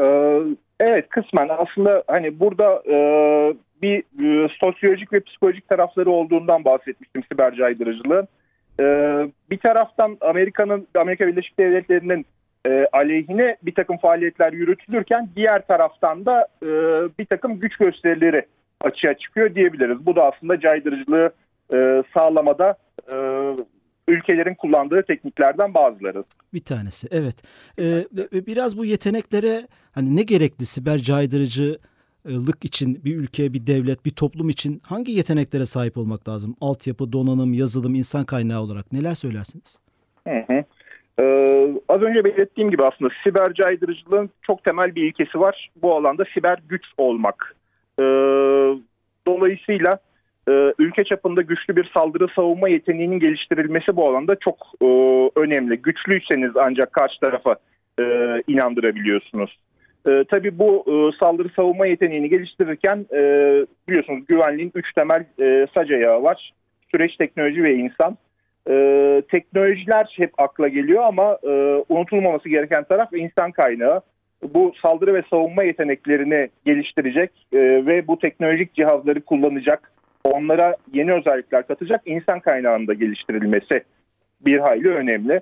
Ee, 0.00 0.40
evet 0.80 1.08
kısmen 1.08 1.48
aslında 1.48 2.04
hani 2.06 2.40
burada 2.40 2.82
e, 2.86 2.96
bir 3.82 3.98
e, 3.98 4.48
sosyolojik 4.60 5.12
ve 5.12 5.20
psikolojik 5.20 5.68
tarafları 5.68 6.10
olduğundan 6.10 6.64
bahsetmiştim 6.64 7.22
siber 7.32 7.54
caydırıcılığın. 7.54 8.28
E, 8.80 8.84
bir 9.50 9.58
taraftan 9.58 10.18
Amerika'nın 10.20 10.86
Amerika 10.94 11.26
Birleşik 11.26 11.58
Devletleri'nin 11.58 12.26
e, 12.66 12.86
aleyhine 12.92 13.56
bir 13.62 13.74
takım 13.74 13.98
faaliyetler 13.98 14.52
yürütülürken 14.52 15.28
diğer 15.36 15.66
taraftan 15.66 16.26
da 16.26 16.48
e, 16.62 16.68
bir 17.18 17.24
takım 17.24 17.60
güç 17.60 17.76
gösterileri 17.76 18.46
açığa 18.80 19.14
çıkıyor 19.14 19.54
diyebiliriz. 19.54 20.06
Bu 20.06 20.16
da 20.16 20.24
aslında 20.24 20.60
caydırıcılığı 20.60 21.32
e, 21.72 22.02
sağlamada 22.14 22.76
e, 23.12 23.16
ülkelerin 24.08 24.54
kullandığı 24.54 25.02
tekniklerden 25.02 25.74
bazıları. 25.74 26.24
Bir 26.54 26.64
tanesi 26.64 27.08
evet. 27.10 27.42
Ee, 27.78 28.04
biraz 28.46 28.78
bu 28.78 28.84
yeteneklere 28.84 29.66
hani 29.92 30.16
ne 30.16 30.22
gerekli 30.22 30.66
siber 30.66 30.98
caydırıcı 30.98 31.78
lık 32.26 32.64
için 32.64 33.04
bir 33.04 33.16
ülke, 33.16 33.52
bir 33.52 33.66
devlet, 33.66 34.04
bir 34.04 34.10
toplum 34.10 34.48
için 34.48 34.82
hangi 34.84 35.12
yeteneklere 35.12 35.66
sahip 35.66 35.98
olmak 35.98 36.28
lazım? 36.28 36.56
Altyapı, 36.60 37.12
donanım, 37.12 37.52
yazılım, 37.52 37.94
insan 37.94 38.24
kaynağı 38.24 38.62
olarak 38.62 38.92
neler 38.92 39.14
söylersiniz? 39.14 39.78
Hı 40.28 40.44
hı. 40.46 40.64
Ee, 41.20 41.68
az 41.88 42.02
önce 42.02 42.24
belirttiğim 42.24 42.70
gibi 42.70 42.84
aslında 42.84 43.10
siber 43.24 43.54
caydırıcılığın 43.54 44.30
çok 44.42 44.64
temel 44.64 44.94
bir 44.94 45.02
ilkesi 45.02 45.40
var. 45.40 45.70
Bu 45.82 45.94
alanda 45.94 46.24
siber 46.34 46.58
güç 46.68 46.84
olmak. 46.98 47.56
Ee, 47.98 48.02
dolayısıyla 49.26 49.98
e, 50.48 50.72
ülke 50.78 51.04
çapında 51.04 51.42
güçlü 51.42 51.76
bir 51.76 51.90
saldırı 51.94 52.28
savunma 52.36 52.68
yeteneğinin 52.68 53.18
geliştirilmesi 53.18 53.96
bu 53.96 54.08
alanda 54.08 54.36
çok 54.36 54.56
e, 54.82 54.86
önemli. 55.36 55.76
Güçlüyseniz 55.76 56.56
ancak 56.56 56.92
karşı 56.92 57.20
tarafa 57.20 57.56
e, 58.00 58.04
inandırabiliyorsunuz. 58.48 59.58
E, 60.06 60.24
tabii 60.30 60.58
bu 60.58 60.84
e, 60.86 61.18
saldırı 61.18 61.48
savunma 61.56 61.86
yeteneğini 61.86 62.28
geliştirirken 62.28 63.06
e, 63.12 63.20
biliyorsunuz 63.88 64.26
güvenliğin 64.28 64.72
üç 64.74 64.92
temel 64.92 65.24
e, 65.40 65.66
sac 65.74 65.90
ayağı 65.90 66.22
var. 66.22 66.52
Süreç, 66.90 67.16
teknoloji 67.16 67.62
ve 67.62 67.74
insan. 67.74 68.16
E, 68.68 69.22
teknolojiler 69.30 70.14
hep 70.16 70.30
akla 70.38 70.68
geliyor 70.68 71.02
ama 71.02 71.38
e, 71.42 71.48
unutulmaması 71.88 72.48
gereken 72.48 72.84
taraf 72.84 73.12
insan 73.12 73.52
kaynağı. 73.52 74.00
Bu 74.54 74.72
saldırı 74.82 75.14
ve 75.14 75.22
savunma 75.30 75.62
yeteneklerini 75.62 76.48
geliştirecek 76.64 77.30
e, 77.52 77.58
ve 77.58 78.06
bu 78.08 78.18
teknolojik 78.18 78.74
cihazları 78.74 79.20
kullanacak, 79.20 79.92
onlara 80.24 80.76
yeni 80.92 81.12
özellikler 81.12 81.66
katacak 81.66 82.02
insan 82.06 82.40
kaynağında 82.40 82.94
geliştirilmesi 82.94 83.82
bir 84.40 84.58
hayli 84.58 84.88
önemli. 84.88 85.40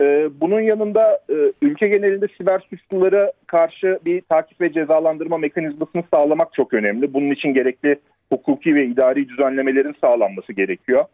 E, 0.00 0.28
bunun 0.40 0.60
yanında 0.60 1.18
e, 1.30 1.34
ülke 1.62 1.88
genelinde 1.88 2.26
siber 2.38 2.58
suçlulara 2.70 3.32
karşı 3.46 3.98
bir 4.04 4.20
takip 4.20 4.60
ve 4.60 4.72
cezalandırma 4.72 5.38
mekanizmasını 5.38 6.02
sağlamak 6.14 6.54
çok 6.54 6.74
önemli. 6.74 7.14
Bunun 7.14 7.30
için 7.30 7.54
gerekli 7.54 7.96
hukuki 8.32 8.74
ve 8.74 8.86
idari 8.86 9.28
düzenlemelerin 9.28 9.96
sağlanması 10.00 10.52
gerekiyor. 10.52 11.04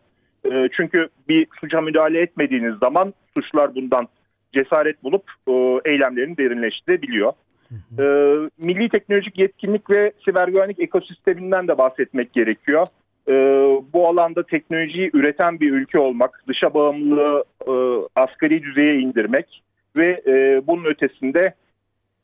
E, 0.44 0.68
çünkü 0.76 1.09
bir 1.28 1.47
suça 1.61 1.80
müdahale 1.80 2.20
etmediğiniz 2.20 2.75
zaman 2.78 3.14
suçlar 3.35 3.75
bundan 3.75 4.09
cesaret 4.52 5.04
bulup 5.04 5.25
e, 5.49 5.52
eylemlerini 5.90 6.37
derinleştirebiliyor. 6.37 7.32
E, 7.99 8.04
milli 8.59 8.88
teknolojik 8.88 9.38
yetkinlik 9.38 9.90
ve 9.90 10.12
siber 10.25 10.49
güvenlik 10.49 10.80
ekosisteminden 10.80 11.68
de 11.68 11.78
bahsetmek 11.78 12.32
gerekiyor. 12.32 12.87
E, 13.28 13.32
bu 13.92 14.09
alanda 14.09 14.42
teknolojiyi 14.42 15.11
üreten 15.12 15.61
bir 15.61 15.73
ülke 15.73 15.99
olmak, 15.99 16.44
dışa 16.49 16.75
bağımlılığı 16.75 17.44
e, 17.66 17.73
asgari 18.16 18.62
düzeye 18.62 18.99
indirmek 18.99 19.62
ve 19.97 20.23
e, 20.26 20.66
bunun 20.66 20.85
ötesinde 20.85 21.54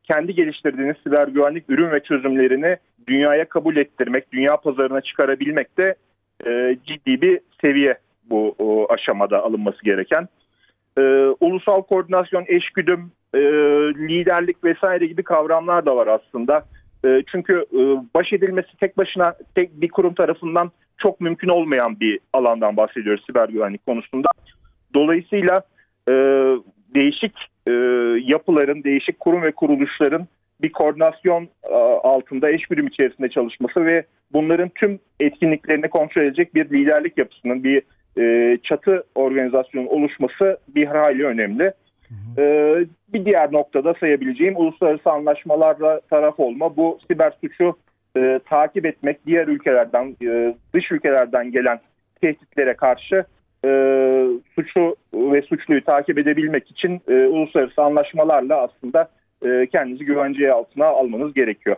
kendi 0.04 0.34
geliştirdiğiniz 0.34 0.96
siber 1.04 1.28
güvenlik 1.28 1.64
ürün 1.70 1.90
ve 1.90 2.00
çözümlerini 2.00 2.76
dünyaya 3.08 3.48
kabul 3.48 3.76
ettirmek, 3.76 4.32
dünya 4.32 4.56
pazarına 4.56 5.00
çıkarabilmek 5.00 5.78
de 5.78 5.94
e, 6.46 6.76
ciddi 6.86 7.22
bir 7.22 7.40
seviye 7.60 7.98
bu 8.30 8.54
o, 8.58 8.92
aşamada 8.92 9.42
alınması 9.42 9.84
gereken. 9.84 10.28
E, 10.98 11.02
ulusal 11.40 11.82
koordinasyon, 11.82 12.44
eşgüdüm, 12.48 13.12
e, 13.34 13.38
liderlik 14.08 14.64
vesaire 14.64 15.06
gibi 15.06 15.22
kavramlar 15.22 15.86
da 15.86 15.96
var 15.96 16.06
aslında. 16.06 16.64
E, 17.04 17.22
çünkü 17.32 17.64
e, 17.72 17.80
baş 18.14 18.32
edilmesi 18.32 18.76
tek 18.80 18.98
başına 18.98 19.34
tek 19.54 19.80
bir 19.80 19.88
kurum 19.88 20.14
tarafından 20.14 20.70
çok 20.98 21.20
mümkün 21.20 21.48
olmayan 21.48 22.00
bir 22.00 22.18
alandan 22.32 22.76
bahsediyoruz 22.76 23.24
siber 23.26 23.48
güvenlik 23.48 23.86
konusunda. 23.86 24.28
Dolayısıyla 24.94 25.62
e, 26.08 26.12
değişik 26.94 27.32
e, 27.66 27.72
yapıların, 28.24 28.84
değişik 28.84 29.20
kurum 29.20 29.42
ve 29.42 29.52
kuruluşların 29.52 30.26
bir 30.62 30.72
koordinasyon 30.72 31.48
e, 31.70 31.74
altında 32.04 32.50
eş 32.50 32.70
birim 32.70 32.86
içerisinde 32.86 33.28
çalışması 33.28 33.86
ve 33.86 34.04
bunların 34.32 34.68
tüm 34.68 34.98
etkinliklerini 35.20 35.88
kontrol 35.88 36.22
edecek 36.22 36.54
bir 36.54 36.70
liderlik 36.70 37.18
yapısının, 37.18 37.64
bir 37.64 37.82
e, 38.18 38.58
çatı 38.62 39.04
organizasyonun 39.14 39.86
oluşması 39.86 40.58
bir 40.68 40.86
hayli 40.86 41.26
önemli. 41.26 41.72
Hı 42.08 42.14
hı. 42.14 42.42
E, 42.42 42.76
bir 43.12 43.24
diğer 43.24 43.52
noktada 43.52 43.94
sayabileceğim 43.94 44.56
uluslararası 44.56 45.10
anlaşmalarla 45.10 46.00
taraf 46.00 46.40
olma. 46.40 46.76
Bu 46.76 46.98
siber 47.08 47.32
suçu 47.40 47.76
e, 48.16 48.40
takip 48.48 48.86
etmek, 48.86 49.26
diğer 49.26 49.48
ülkelerden, 49.48 50.16
e, 50.22 50.54
dış 50.74 50.92
ülkelerden 50.92 51.52
gelen 51.52 51.80
tehditlere 52.20 52.74
karşı 52.74 53.24
e, 53.64 53.70
suçu 54.54 54.96
ve 55.14 55.42
suçluyu 55.42 55.84
takip 55.84 56.18
edebilmek 56.18 56.70
için 56.70 57.00
e, 57.08 57.12
uluslararası 57.12 57.82
anlaşmalarla 57.82 58.62
aslında 58.62 59.08
e, 59.46 59.66
kendinizi 59.66 60.04
güvenceye 60.04 60.52
altına 60.52 60.86
almanız 60.86 61.34
gerekiyor. 61.34 61.76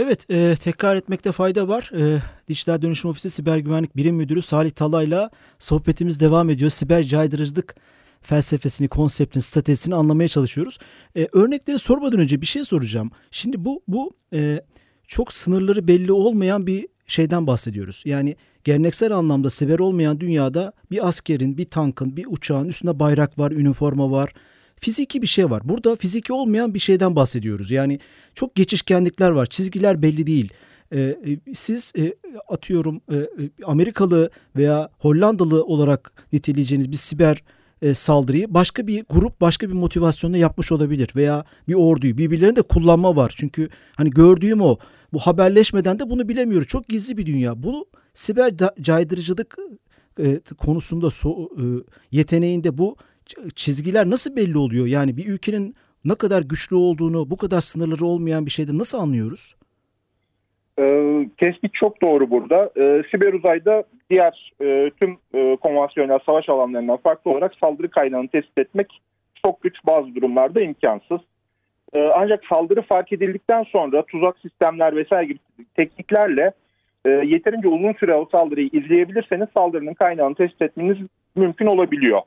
Evet, 0.00 0.30
e, 0.30 0.54
tekrar 0.60 0.96
etmekte 0.96 1.32
fayda 1.32 1.68
var. 1.68 1.90
E, 1.98 2.22
Dijital 2.48 2.82
Dönüşüm 2.82 3.10
Ofisi 3.10 3.30
Siber 3.30 3.58
Güvenlik 3.58 3.96
Birim 3.96 4.16
Müdürü 4.16 4.42
Salih 4.42 4.70
Talay'la 4.70 5.30
sohbetimiz 5.58 6.20
devam 6.20 6.50
ediyor. 6.50 6.70
Siber 6.70 7.02
caydırıcılık 7.02 7.74
felsefesini, 8.22 8.88
konseptini, 8.88 9.42
stratejisini 9.42 9.94
anlamaya 9.94 10.28
çalışıyoruz. 10.28 10.78
E, 11.16 11.28
örnekleri 11.32 11.78
sormadan 11.78 12.20
önce 12.20 12.40
bir 12.40 12.46
şey 12.46 12.64
soracağım. 12.64 13.10
Şimdi 13.30 13.64
bu 13.64 13.82
bu 13.88 14.12
e, 14.32 14.60
çok 15.06 15.32
sınırları 15.32 15.88
belli 15.88 16.12
olmayan 16.12 16.66
bir 16.66 16.88
şeyden 17.06 17.46
bahsediyoruz. 17.46 18.02
Yani 18.06 18.36
geleneksel 18.64 19.12
anlamda 19.12 19.50
siber 19.50 19.78
olmayan 19.78 20.20
dünyada 20.20 20.72
bir 20.90 21.08
askerin, 21.08 21.58
bir 21.58 21.64
tankın, 21.64 22.16
bir 22.16 22.26
uçağın 22.28 22.68
üstünde 22.68 22.98
bayrak 22.98 23.38
var, 23.38 23.50
üniforma 23.50 24.10
var. 24.10 24.32
Fiziki 24.80 25.22
bir 25.22 25.26
şey 25.26 25.50
var. 25.50 25.62
Burada 25.64 25.96
fiziki 25.96 26.32
olmayan 26.32 26.74
bir 26.74 26.78
şeyden 26.78 27.16
bahsediyoruz. 27.16 27.70
Yani 27.70 27.98
çok 28.34 28.54
geçişkenlikler 28.54 29.30
var. 29.30 29.46
Çizgiler 29.46 30.02
belli 30.02 30.26
değil. 30.26 30.52
Ee, 30.94 31.16
siz 31.54 31.92
e, 31.98 32.14
atıyorum 32.48 33.00
e, 33.12 33.16
Amerikalı 33.64 34.30
veya 34.56 34.90
Hollandalı 34.98 35.64
olarak 35.64 36.12
niteleyeceğiniz 36.32 36.92
bir 36.92 36.96
siber 36.96 37.42
e, 37.82 37.94
saldırıyı 37.94 38.54
başka 38.54 38.86
bir 38.86 39.04
grup 39.10 39.40
başka 39.40 39.68
bir 39.68 39.74
motivasyonla 39.74 40.36
yapmış 40.36 40.72
olabilir 40.72 41.08
veya 41.16 41.44
bir 41.68 41.74
orduyu 41.74 42.18
birbirlerini 42.18 42.56
de 42.56 42.62
kullanma 42.62 43.16
var. 43.16 43.34
Çünkü 43.36 43.68
hani 43.96 44.10
gördüğüm 44.10 44.60
o 44.60 44.76
bu 45.12 45.18
haberleşmeden 45.18 45.98
de 45.98 46.10
bunu 46.10 46.28
bilemiyoruz. 46.28 46.68
Çok 46.68 46.88
gizli 46.88 47.16
bir 47.16 47.26
dünya. 47.26 47.62
Bu 47.62 47.86
siber 48.14 48.54
caydırıcılık 48.80 49.56
e, 50.20 50.40
konusunda 50.58 51.10
so, 51.10 51.30
e, 51.32 51.64
yeteneğinde 52.12 52.78
bu 52.78 52.96
çizgiler 53.54 54.10
nasıl 54.10 54.36
belli 54.36 54.58
oluyor? 54.58 54.86
Yani 54.86 55.16
bir 55.16 55.26
ülkenin 55.26 55.74
ne 56.04 56.14
kadar 56.14 56.42
güçlü 56.42 56.76
olduğunu, 56.76 57.30
bu 57.30 57.36
kadar 57.36 57.60
sınırları 57.60 58.04
olmayan 58.04 58.46
bir 58.46 58.50
şeyde 58.50 58.78
nasıl 58.78 58.98
anlıyoruz? 58.98 59.54
Ee, 60.78 61.28
tespit 61.38 61.74
çok 61.74 62.02
doğru 62.02 62.30
burada. 62.30 62.70
Ee, 62.76 63.02
siber 63.10 63.32
uzayda 63.32 63.84
diğer 64.10 64.52
e, 64.60 64.90
tüm 65.00 65.18
e, 65.34 65.56
konvansiyonel 65.56 66.18
savaş 66.26 66.48
alanlarından 66.48 66.96
farklı 66.96 67.30
olarak 67.30 67.54
saldırı 67.60 67.90
kaynağını 67.90 68.28
tespit 68.28 68.58
etmek 68.58 69.00
çok 69.42 69.62
güç 69.62 69.74
bazı 69.86 70.14
durumlarda 70.14 70.60
imkansız. 70.60 71.20
Ee, 71.92 72.10
ancak 72.16 72.44
saldırı 72.44 72.82
fark 72.82 73.12
edildikten 73.12 73.62
sonra 73.62 74.02
tuzak 74.02 74.38
sistemler 74.38 74.96
vesaire 74.96 75.26
gibi 75.26 75.38
tekniklerle 75.76 76.52
e, 77.04 77.10
yeterince 77.10 77.68
uzun 77.68 77.92
süre 77.92 78.14
o 78.14 78.28
saldırıyı 78.32 78.70
izleyebilirseniz 78.72 79.48
saldırının 79.54 79.94
kaynağını 79.94 80.34
tespit 80.34 80.62
etmeniz 80.62 80.96
mümkün 81.36 81.66
olabiliyor. 81.66 82.20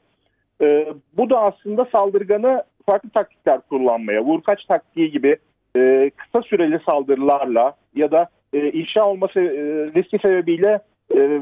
E, 0.62 0.94
bu 1.18 1.30
da 1.30 1.39
aslında 1.39 1.86
saldırganı 1.91 2.63
farklı 2.86 3.10
taktikler 3.10 3.62
kullanmaya, 3.62 4.24
vurkaç 4.24 4.65
taktiği 4.65 5.12
gibi 5.12 5.38
e, 5.75 6.12
kısa 6.18 6.41
süreli 6.41 6.80
saldırılarla 6.86 7.74
ya 7.96 8.12
da 8.12 8.30
e, 8.53 8.72
inşa 8.72 9.08
olması 9.08 9.39
e, 9.39 9.62
riski 9.96 10.20
sebebiyle 10.20 10.80
e, 11.15 11.41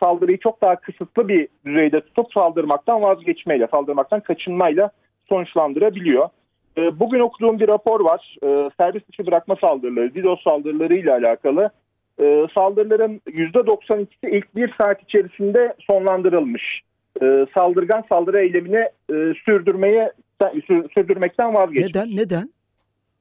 saldırıyı 0.00 0.38
çok 0.38 0.62
daha 0.62 0.76
kısıtlı 0.76 1.28
bir 1.28 1.48
düzeyde 1.66 2.00
tutup 2.00 2.32
saldırmaktan 2.32 3.02
vazgeçmeyle, 3.02 3.66
saldırmaktan 3.66 4.20
kaçınmayla 4.20 4.90
sonuçlandırabiliyor. 5.28 6.28
E, 6.78 7.00
bugün 7.00 7.20
okuduğum 7.20 7.60
bir 7.60 7.68
rapor 7.68 8.00
var. 8.00 8.36
E, 8.42 8.70
servis 8.76 9.08
dışı 9.08 9.26
bırakma 9.26 9.56
saldırıları, 9.60 10.14
DDoS 10.14 10.42
saldırıları 10.42 10.94
ile 10.94 11.12
alakalı. 11.12 11.70
E, 12.20 12.46
saldırıların 12.54 13.20
%92'si 13.26 14.30
ilk 14.30 14.56
bir 14.56 14.74
saat 14.78 15.02
içerisinde 15.02 15.74
sonlandırılmış. 15.80 16.82
E, 17.22 17.46
saldırgan 17.54 18.04
saldırı 18.08 18.40
eylemini 18.40 18.88
e, 19.10 19.14
sürdürmeye 19.44 20.12
sürdürmekten 20.94 21.54
vazgeçmiş. 21.54 21.94
Neden? 21.94 22.16
Neden? 22.16 22.50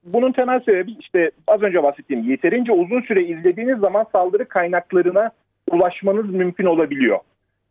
Bunun 0.03 0.31
temel 0.31 0.59
sebebi 0.59 0.91
işte 0.99 1.31
az 1.47 1.61
önce 1.61 1.83
bahsettiğim 1.83 2.29
yeterince 2.29 2.71
uzun 2.71 3.01
süre 3.01 3.23
izlediğiniz 3.23 3.79
zaman 3.79 4.05
saldırı 4.11 4.47
kaynaklarına 4.47 5.31
ulaşmanız 5.71 6.29
mümkün 6.29 6.65
olabiliyor. 6.65 7.19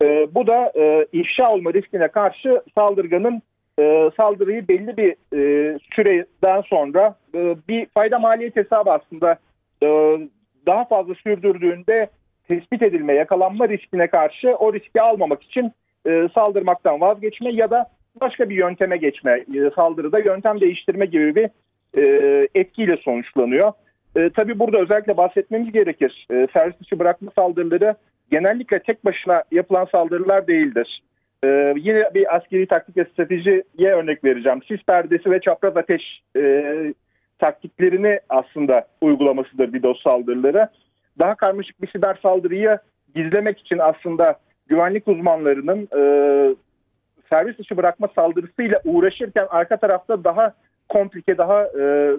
E, 0.03 0.35
bu 0.35 0.47
da 0.47 0.73
e, 0.77 1.07
ifşa 1.13 1.53
olma 1.53 1.73
riskine 1.73 2.09
karşı 2.09 2.63
saldırganın 2.75 3.43
e, 3.79 4.11
saldırıyı 4.17 4.69
belli 4.69 4.97
bir 4.97 5.11
e, 5.11 5.79
süreden 5.95 6.61
sonra 6.61 7.17
e, 7.35 7.57
bir 7.69 7.87
fayda 7.87 8.19
maliyet 8.19 8.57
hesabı 8.57 8.91
aslında 8.91 9.39
e, 9.83 10.19
daha 10.67 10.85
fazla 10.85 11.15
sürdürdüğünde 11.15 12.09
tespit 12.49 12.83
edilme, 12.83 13.15
yakalanma 13.15 13.69
riskine 13.69 14.07
karşı 14.07 14.55
o 14.55 14.73
riski 14.73 15.03
almamak 15.03 15.43
için 15.43 15.73
e, 16.07 16.29
saldırmaktan 16.35 17.01
vazgeçme 17.01 17.51
ya 17.53 17.71
da 17.71 17.87
başka 18.21 18.49
bir 18.49 18.55
yönteme 18.55 18.97
geçme, 18.97 19.45
e, 19.55 19.71
saldırıda 19.77 20.19
yöntem 20.19 20.61
değiştirme 20.61 21.07
gibi 21.07 21.35
bir 21.35 21.51
e, 21.97 22.49
etkiyle 22.55 22.97
sonuçlanıyor. 22.97 23.73
E, 24.17 24.31
tabii 24.31 24.59
burada 24.59 24.79
özellikle 24.79 25.17
bahsetmemiz 25.17 25.73
gerekir. 25.73 26.27
E, 26.31 26.47
servis 26.53 26.81
dışı 26.81 26.99
bırakma 26.99 27.31
saldırıları 27.37 27.95
genellikle 28.31 28.79
tek 28.79 29.05
başına 29.05 29.43
yapılan 29.51 29.85
saldırılar 29.85 30.47
değildir. 30.47 31.03
Yine 31.77 32.15
bir 32.15 32.37
askeri 32.37 32.67
taktik 32.67 32.97
ve 32.97 33.05
stratejiye 33.05 33.95
örnek 33.95 34.25
vereceğim. 34.25 34.63
Sis 34.69 34.83
perdesi 34.83 35.31
ve 35.31 35.41
çapraz 35.41 35.77
ateş 35.77 36.23
taktiklerini 37.39 38.21
aslında 38.29 38.87
uygulamasıdır 39.01 39.73
DDoS 39.73 40.03
saldırıları. 40.03 40.69
Daha 41.19 41.35
karmaşık 41.35 41.83
bir 41.83 41.89
siber 41.89 42.19
saldırıyı 42.23 42.79
gizlemek 43.15 43.59
için 43.59 43.79
aslında 43.79 44.39
güvenlik 44.69 45.09
uzmanlarının 45.09 45.89
e, 45.97 46.01
servis 47.31 47.59
dışı 47.59 47.77
bırakma 47.77 48.09
saldırısıyla 48.15 48.81
uğraşırken 48.85 49.47
arka 49.51 49.77
tarafta 49.77 50.25
daha 50.25 50.55
komplike, 50.89 51.39
daha 51.39 51.63
e, 51.63 52.17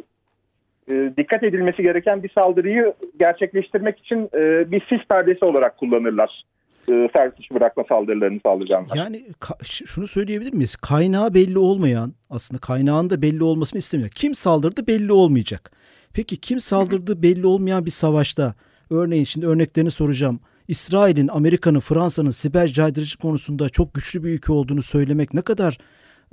e, 0.89 1.13
dikkat 1.17 1.43
edilmesi 1.43 1.81
gereken 1.81 2.23
bir 2.23 2.29
saldırıyı 2.29 2.93
gerçekleştirmek 3.19 3.99
için 3.99 4.29
e, 4.33 4.71
bir 4.71 4.81
sis 4.89 5.07
perdesi 5.09 5.45
olarak 5.45 5.77
kullanırlar. 5.77 6.45
E, 6.89 7.09
servis 7.13 7.37
dışı 7.37 7.55
bırakma 7.55 7.83
saldırılarını 7.89 8.39
sağlayacağımlar. 8.45 8.95
Yani 8.95 9.23
şunu 9.63 10.07
söyleyebilir 10.07 10.53
miyiz? 10.53 10.75
Kaynağı 10.75 11.33
belli 11.33 11.59
olmayan 11.59 12.13
aslında 12.29 12.61
kaynağın 12.61 13.09
da 13.09 13.21
belli 13.21 13.43
olmasını 13.43 13.79
istemiyor. 13.79 14.09
Kim 14.09 14.33
saldırdı 14.33 14.87
belli 14.87 15.11
olmayacak. 15.11 15.71
Peki 16.13 16.37
kim 16.37 16.59
saldırdı 16.59 17.23
belli 17.23 17.47
olmayan 17.47 17.85
bir 17.85 17.91
savaşta 17.91 18.53
örneğin 18.91 19.23
şimdi 19.23 19.47
örneklerini 19.47 19.91
soracağım. 19.91 20.39
İsrail'in, 20.67 21.27
Amerika'nın, 21.27 21.79
Fransa'nın 21.79 22.29
siber 22.29 22.67
caydırıcı 22.67 23.17
konusunda 23.17 23.69
çok 23.69 23.93
güçlü 23.93 24.24
bir 24.24 24.29
ülke 24.29 24.53
olduğunu 24.53 24.81
söylemek 24.81 25.34
ne 25.34 25.41
kadar 25.41 25.77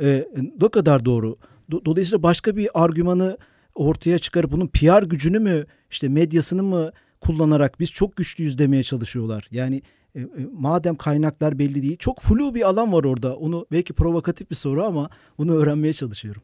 e, 0.02 0.24
ne 0.62 0.68
kadar 0.68 1.04
doğru? 1.04 1.36
Dolayısıyla 1.84 2.22
başka 2.22 2.56
bir 2.56 2.68
argümanı 2.74 3.36
ortaya 3.74 4.18
çıkarıp 4.18 4.52
bunun 4.52 4.66
PR 4.66 5.02
gücünü 5.02 5.38
mü 5.38 5.64
işte 5.90 6.08
medyasını 6.08 6.62
mı 6.62 6.90
kullanarak 7.20 7.80
biz 7.80 7.92
çok 7.92 8.16
güçlüyüz 8.16 8.58
demeye 8.58 8.82
çalışıyorlar. 8.82 9.48
Yani 9.50 9.82
e, 10.14 10.20
e, 10.20 10.26
madem 10.52 10.94
kaynaklar 10.94 11.58
belli 11.58 11.82
değil 11.82 11.96
çok 11.96 12.20
flu 12.20 12.54
bir 12.54 12.62
alan 12.62 12.92
var 12.92 13.04
orada. 13.04 13.36
Onu 13.36 13.66
belki 13.72 13.92
provokatif 13.92 14.50
bir 14.50 14.56
soru 14.56 14.82
ama 14.82 15.08
bunu 15.38 15.54
öğrenmeye 15.54 15.92
çalışıyorum. 15.92 16.42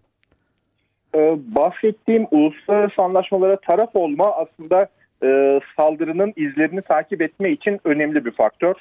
Ee, 1.14 1.38
bahsettiğim 1.54 2.26
uluslararası 2.30 3.02
anlaşmalara 3.02 3.60
taraf 3.60 3.96
olma 3.96 4.32
aslında 4.32 4.88
e, 5.22 5.60
saldırının 5.76 6.32
izlerini 6.36 6.82
takip 6.82 7.22
etme 7.22 7.50
için 7.50 7.80
önemli 7.84 8.24
bir 8.24 8.30
faktör. 8.30 8.74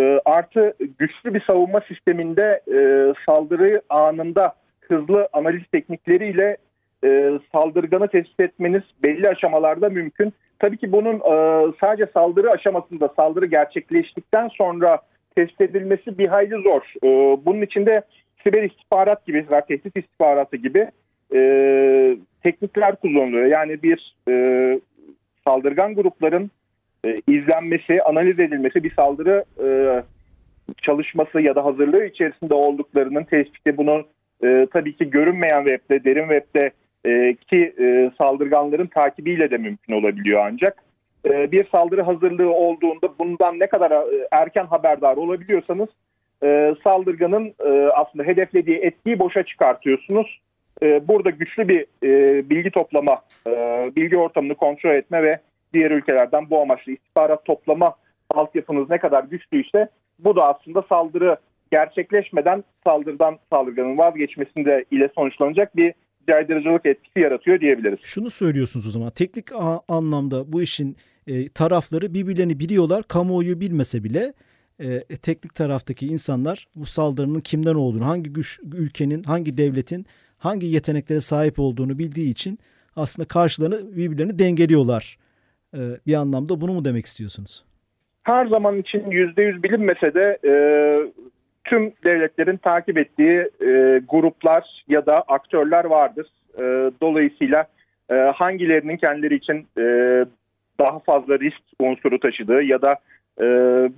E, 0.00 0.20
artı 0.24 0.74
güçlü 0.98 1.34
bir 1.34 1.40
savunma 1.40 1.80
sisteminde 1.80 2.60
e, 2.68 2.80
saldırı 3.26 3.80
anında 3.88 4.52
hızlı 4.80 5.28
analiz 5.32 5.66
teknikleriyle 5.72 6.56
e, 7.04 7.30
saldırganı 7.52 8.08
tespit 8.08 8.40
etmeniz 8.40 8.82
belli 9.02 9.28
aşamalarda 9.28 9.88
mümkün. 9.88 10.32
Tabii 10.58 10.76
ki 10.76 10.92
bunun 10.92 11.14
e, 11.14 11.72
sadece 11.80 12.06
saldırı 12.06 12.50
aşamasında 12.50 13.08
saldırı 13.16 13.46
gerçekleştikten 13.46 14.48
sonra 14.48 14.98
tespit 15.34 15.60
edilmesi 15.60 16.18
bir 16.18 16.28
hayli 16.28 16.62
zor. 16.62 16.82
E, 17.04 17.08
bunun 17.46 17.62
içinde 17.62 18.02
siber 18.44 18.62
istihbarat 18.62 19.26
gibi, 19.26 19.46
tehdit 19.68 19.96
istihbaratı 19.96 20.56
gibi 20.56 20.90
e, 21.34 22.16
teknikler 22.42 22.96
kullanılıyor. 22.96 23.46
Yani 23.46 23.82
bir 23.82 24.14
e, 24.28 24.34
saldırgan 25.46 25.94
grupların 25.94 26.50
e, 27.04 27.20
izlenmesi, 27.26 28.02
analiz 28.02 28.38
edilmesi, 28.38 28.84
bir 28.84 28.94
saldırı 28.94 29.44
e, 29.64 29.68
çalışması 30.82 31.40
ya 31.40 31.54
da 31.54 31.64
hazırlığı 31.64 32.04
içerisinde 32.04 32.54
olduklarının 32.54 33.24
tespiti 33.24 33.76
bunun 33.76 34.06
e, 34.44 34.66
tabii 34.72 34.96
ki 34.96 35.10
görünmeyen 35.10 35.64
webde, 35.64 36.04
derin 36.04 36.28
webde 36.28 36.70
e, 37.04 37.34
ki 37.34 37.74
e, 37.80 38.10
saldırganların 38.18 38.86
takibiyle 38.86 39.50
de 39.50 39.58
mümkün 39.58 39.92
olabiliyor 39.92 40.46
ancak. 40.46 40.82
E, 41.26 41.52
bir 41.52 41.68
saldırı 41.68 42.02
hazırlığı 42.02 42.52
olduğunda 42.52 43.18
bundan 43.18 43.58
ne 43.58 43.66
kadar 43.66 43.90
e, 43.90 44.28
erken 44.30 44.66
haberdar 44.66 45.16
olabiliyorsanız 45.16 45.88
e, 46.42 46.74
saldırganın 46.84 47.54
e, 47.66 47.70
aslında 47.94 48.24
hedeflediği 48.24 48.78
etkiyi 48.78 49.18
boşa 49.18 49.42
çıkartıyorsunuz. 49.42 50.40
E, 50.82 51.08
burada 51.08 51.30
güçlü 51.30 51.68
bir 51.68 51.86
e, 52.02 52.50
bilgi 52.50 52.70
toplama, 52.70 53.22
e, 53.46 53.50
bilgi 53.96 54.16
ortamını 54.16 54.54
kontrol 54.54 54.94
etme 54.94 55.22
ve 55.22 55.40
diğer 55.72 55.90
ülkelerden 55.90 56.50
bu 56.50 56.60
amaçlı 56.60 56.92
istihbarat 56.92 57.44
toplama 57.44 57.94
altyapınız 58.30 58.90
ne 58.90 58.98
kadar 58.98 59.24
güçlüyse 59.24 59.88
bu 60.18 60.36
da 60.36 60.44
aslında 60.44 60.84
saldırı 60.88 61.36
gerçekleşmeden 61.70 62.64
saldırıdan 62.84 63.38
saldırganın 63.50 63.98
vazgeçmesinde 63.98 64.84
ile 64.90 65.10
sonuçlanacak 65.14 65.76
bir 65.76 65.94
caydırıcılık 66.28 66.86
etkisi 66.86 67.20
yaratıyor 67.20 67.60
diyebiliriz. 67.60 67.98
Şunu 68.02 68.30
söylüyorsunuz 68.30 68.86
o 68.86 68.90
zaman 68.90 69.10
teknik 69.10 69.46
anlamda 69.88 70.52
bu 70.52 70.62
işin 70.62 70.96
e, 71.26 71.48
tarafları 71.48 72.14
birbirlerini 72.14 72.60
biliyorlar 72.60 73.02
kamuoyu 73.08 73.60
bilmese 73.60 74.04
bile 74.04 74.32
teknik 75.22 75.54
taraftaki 75.54 76.06
insanlar 76.06 76.66
bu 76.74 76.86
saldırının 76.86 77.40
kimden 77.40 77.74
olduğunu 77.74 78.06
hangi 78.06 78.32
güç 78.32 78.60
ülkenin 78.74 79.22
hangi 79.22 79.58
devletin 79.58 80.06
hangi 80.40 80.66
yeteneklere 80.66 81.20
sahip 81.20 81.58
olduğunu 81.58 81.98
bildiği 81.98 82.30
için 82.30 82.58
aslında 82.96 83.28
karşılarını 83.28 83.96
birbirlerini 83.96 84.38
dengeliyorlar. 84.38 85.16
E, 85.74 85.80
bir 86.06 86.14
anlamda 86.14 86.60
bunu 86.60 86.72
mu 86.72 86.84
demek 86.84 87.06
istiyorsunuz? 87.06 87.64
Her 88.22 88.46
zaman 88.46 88.78
için 88.78 89.10
yüzde 89.10 89.42
yüz 89.42 89.62
bilinmese 89.62 90.14
de 90.14 90.38
e, 90.44 90.52
tüm 91.64 91.92
devletlerin 92.04 92.56
takip 92.56 92.98
ettiği 92.98 93.50
e, 93.60 94.00
gruplar 94.08 94.84
ya 94.88 95.06
da 95.06 95.22
aktörler 95.22 95.84
vardır. 95.84 96.26
E, 96.58 96.62
dolayısıyla 97.00 97.66
e, 98.10 98.14
hangilerinin 98.14 98.96
kendileri 98.96 99.34
için 99.34 99.66
e, 99.78 99.84
daha 100.80 100.98
fazla 100.98 101.38
risk 101.38 101.62
unsuru 101.78 102.20
taşıdığı 102.20 102.62
ya 102.62 102.82
da 102.82 102.96
e, 103.40 103.44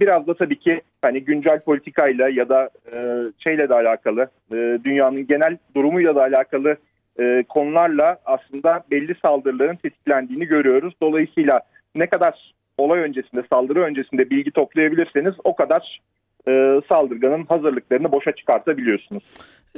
biraz 0.01 0.27
da 0.27 0.35
tabii 0.35 0.59
ki 0.59 0.81
hani 1.03 1.25
güncel 1.25 1.61
politikayla 1.61 2.29
ya 2.29 2.49
da 2.49 2.71
e, 2.93 2.97
şeyle 3.39 3.69
de 3.69 3.75
alakalı 3.75 4.29
e, 4.53 4.79
dünyanın 4.85 5.27
genel 5.27 5.59
durumuyla 5.75 6.15
da 6.15 6.23
alakalı 6.23 6.77
e, 7.21 7.45
konularla 7.49 8.19
aslında 8.25 8.85
belli 8.91 9.15
saldırıların 9.23 9.77
tetiklendiğini 9.77 10.47
görüyoruz. 10.47 10.95
Dolayısıyla 11.03 11.61
ne 11.95 12.07
kadar 12.07 12.53
olay 12.79 13.01
öncesinde, 13.01 13.43
saldırı 13.51 13.81
öncesinde 13.81 14.31
bilgi 14.31 14.51
toplayabilirseniz 14.51 15.35
o 15.45 15.57
kadar 15.57 16.01
e, 16.49 16.81
saldırganın 16.89 17.45
hazırlıklarını 17.45 18.13
boşa 18.13 18.33
çıkartabiliyorsunuz. 18.33 19.23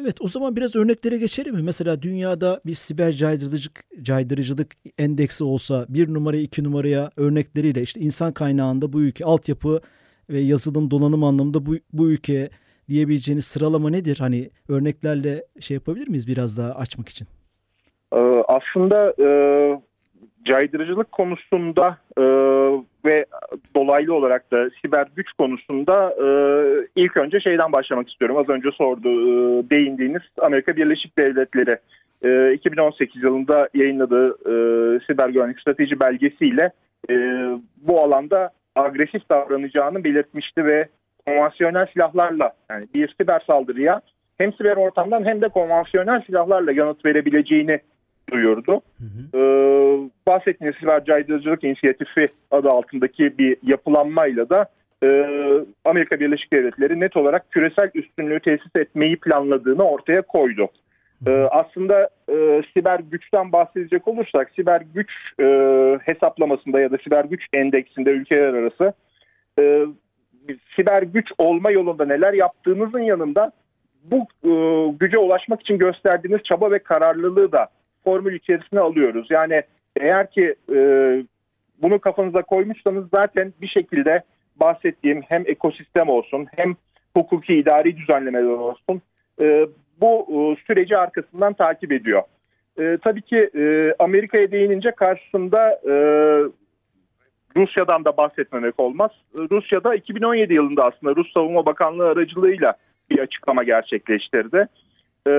Evet 0.01 0.17
o 0.21 0.29
zaman 0.29 0.57
biraz 0.57 0.77
örneklere 0.77 1.17
geçelim 1.17 1.55
mi? 1.55 1.63
Mesela 1.63 2.03
dünyada 2.03 2.61
bir 2.67 2.75
siber 2.75 3.13
caydırıcılık, 3.13 3.81
caydırıcılık 4.03 4.67
endeksi 4.99 5.45
olsa 5.45 5.87
bir 5.89 6.15
numaraya 6.15 6.43
iki 6.43 6.65
numaraya 6.65 7.11
örnekleriyle 7.17 7.81
işte 7.81 8.01
insan 8.01 8.33
kaynağında 8.33 8.93
bu 8.93 9.03
ülke 9.03 9.25
altyapı 9.25 9.81
ve 10.31 10.39
yazılım 10.39 10.91
donanım 10.91 11.25
anlamında 11.25 11.67
bu, 11.67 11.75
bu 11.93 12.11
ülke 12.11 12.49
diyebileceğiniz 12.89 13.45
sıralama 13.45 13.91
nedir? 13.91 14.17
Hani 14.21 14.51
örneklerle 14.69 15.45
şey 15.61 15.75
yapabilir 15.75 16.09
miyiz 16.09 16.29
biraz 16.29 16.59
daha 16.59 16.73
açmak 16.75 17.09
için? 17.09 17.29
Ee, 18.13 18.19
aslında 18.49 19.15
e, 19.19 19.27
caydırıcılık 20.45 21.13
konusunda 21.13 21.99
e, 22.19 22.23
ve 23.05 23.27
dolaylı 23.77 24.15
olarak 24.15 24.51
da 24.53 24.71
siber 24.83 25.07
güç 25.17 25.33
konusunda 25.33 26.15
e, 26.25 26.27
ilk 26.97 27.17
önce 27.17 27.41
şeyden 27.41 27.73
başlamak 27.73 28.11
istiyorum. 28.11 28.37
Az 28.37 28.49
önce 28.49 28.71
sordu 28.71 29.09
e, 29.09 29.35
değindiğiniz 29.71 30.23
Amerika 30.39 30.77
Birleşik 30.77 31.19
Devletleri 31.19 31.79
e, 32.25 32.53
2018 32.55 33.23
yılında 33.23 33.69
yayınladığı 33.75 34.29
e, 34.29 34.55
siber 35.07 35.29
güvenlik 35.29 35.61
strateji 35.61 36.01
belgesiyle 36.01 36.71
e, 37.11 37.15
bu 37.77 38.01
alanda 38.01 38.51
agresif 38.77 39.31
davranacağını 39.31 40.05
belirtmişti 40.05 40.65
ve 40.65 40.89
konvansiyonel 41.27 41.87
silahlarla 41.87 42.53
yani 42.71 42.87
bir 42.95 43.15
siber 43.21 43.41
saldırıya 43.47 44.01
hem 44.39 44.53
siber 44.53 44.77
ortamdan 44.77 45.25
hem 45.25 45.43
de 45.43 45.49
konvansiyonel 45.49 46.23
silahlarla 46.27 46.73
yanıt 46.73 47.05
verebileceğini 47.05 47.81
duyurdu. 48.33 48.73
Hı 48.73 49.05
hı. 49.05 49.39
Ee, 49.39 50.09
bahsettiğiniz 50.27 50.77
siber 50.77 51.05
caydırıcılık 51.05 51.65
inisiyatifi 51.65 52.27
adı 52.51 52.71
altındaki 52.71 53.39
bir 53.39 53.57
yapılanmayla 53.63 54.49
da 54.51 54.67
e, 55.03 55.09
Amerika 55.85 56.21
Birleşik 56.21 56.53
Devletleri 56.53 57.01
net 57.01 57.17
olarak 57.17 57.51
küresel 57.51 57.91
üstünlüğü 57.95 58.41
tesis 58.41 58.77
etmeyi 58.77 59.17
planladığını 59.17 59.83
ortaya 59.89 60.23
koydu. 60.23 60.69
Ee, 61.27 61.31
aslında 61.51 62.09
e, 62.29 62.63
siber 62.75 63.01
güçten 63.11 63.53
bahsedecek 63.53 64.09
olursak 64.09 64.51
siber 64.57 64.83
güç 64.95 65.11
e, 65.41 65.45
hesaplamasında 66.03 66.81
ya 66.81 66.91
da 66.91 66.99
siber 66.99 67.25
güç 67.25 67.47
endeksinde 67.53 68.11
ülkeler 68.11 68.55
arası 68.55 68.93
e, 69.59 69.87
siber 70.77 71.03
güç 71.03 71.29
olma 71.39 71.71
yolunda 71.71 72.05
neler 72.05 72.33
yaptığınızın 72.33 73.01
yanında 73.01 73.53
bu 74.05 74.27
e, 74.45 74.53
güce 75.01 75.19
ulaşmak 75.19 75.61
için 75.61 75.79
gösterdiğiniz 75.79 76.43
çaba 76.43 76.71
ve 76.71 76.79
kararlılığı 76.79 77.53
da 77.53 77.69
formül 78.05 78.35
içerisine 78.35 78.81
alıyoruz. 78.81 79.27
Yani 79.31 79.63
eğer 79.97 80.31
ki 80.31 80.55
e, 80.75 80.79
bunu 81.83 81.99
kafanıza 81.99 82.43
koymuşsanız 82.43 83.05
zaten 83.11 83.53
bir 83.61 83.69
şekilde 83.69 84.23
bahsettiğim 84.57 85.23
hem 85.23 85.43
ekosistem 85.47 86.09
olsun 86.09 86.47
hem 86.57 86.77
hukuki 87.17 87.55
idari 87.55 87.97
düzenlemeler 87.97 88.49
olsun 88.49 89.03
e, 89.41 89.67
bu 90.01 90.27
e, 90.29 90.67
süreci 90.67 90.97
arkasından 90.97 91.53
takip 91.53 91.93
ediyor. 91.93 92.23
e, 92.79 92.99
tabii 93.03 93.23
ki 93.23 93.51
e, 93.57 93.95
Amerika'ya 93.99 94.53
değinince 94.53 94.91
karşısında 94.91 95.81
e, 95.87 95.95
Rusya'dan 97.57 98.05
da 98.05 98.17
bahsetmemek 98.17 98.81
olmaz. 98.81 99.11
Rusya'da 99.35 99.95
2017 99.95 100.55
yılında 100.55 100.85
aslında 100.85 101.17
Rus 101.17 101.33
Savunma 101.33 101.67
Bakanlığı 101.67 102.09
aracılığıyla 102.09 102.75
bir 103.11 103.19
açıklama 103.19 103.65
gerçekleştirdi. 103.65 104.69
Ee, 105.27 105.31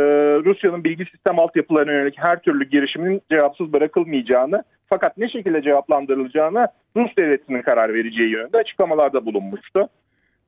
Rusya'nın 0.46 0.84
bilgi 0.84 1.06
sistem 1.06 1.40
altyapılarına 1.40 1.92
yönelik 1.92 2.18
her 2.18 2.42
türlü 2.42 2.70
girişimin 2.70 3.22
cevapsız 3.32 3.74
bırakılmayacağını 3.74 4.64
fakat 4.88 5.18
ne 5.18 5.30
şekilde 5.30 5.62
cevaplandırılacağını 5.62 6.68
Rus 6.98 7.18
devletinin 7.18 7.62
karar 7.62 7.94
vereceği 7.94 8.30
yönünde 8.30 8.58
açıklamalarda 8.58 9.26
bulunmuştu. 9.26 9.90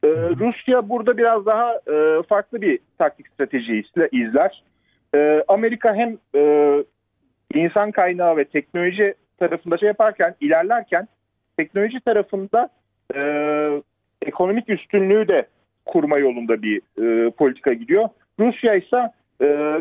Ee, 0.04 0.08
Rusya 0.39 0.89
burada 0.89 1.17
biraz 1.17 1.45
daha 1.45 1.73
e, 1.73 2.23
farklı 2.30 2.62
bir 2.62 2.80
taktik 2.97 3.28
strateji 3.28 3.84
izler. 4.12 4.63
Ee, 5.15 5.43
Amerika 5.47 5.95
hem 5.95 6.17
e, 6.36 6.84
insan 7.54 7.91
kaynağı 7.91 8.38
ve 8.38 8.45
teknoloji 8.45 9.13
tarafında 9.39 9.78
şey 9.78 9.88
yaparken, 9.88 10.36
ilerlerken 10.39 11.08
teknoloji 11.58 12.00
tarafında 12.00 12.69
e, 13.15 13.21
ekonomik 14.21 14.69
üstünlüğü 14.69 15.28
de 15.28 15.47
kurma 15.86 16.17
yolunda 16.17 16.62
bir 16.62 16.82
e, 17.02 17.30
politika 17.32 17.73
gidiyor. 17.73 18.10
Rusya 18.39 18.76
ise 18.76 18.97
e, 18.97 19.12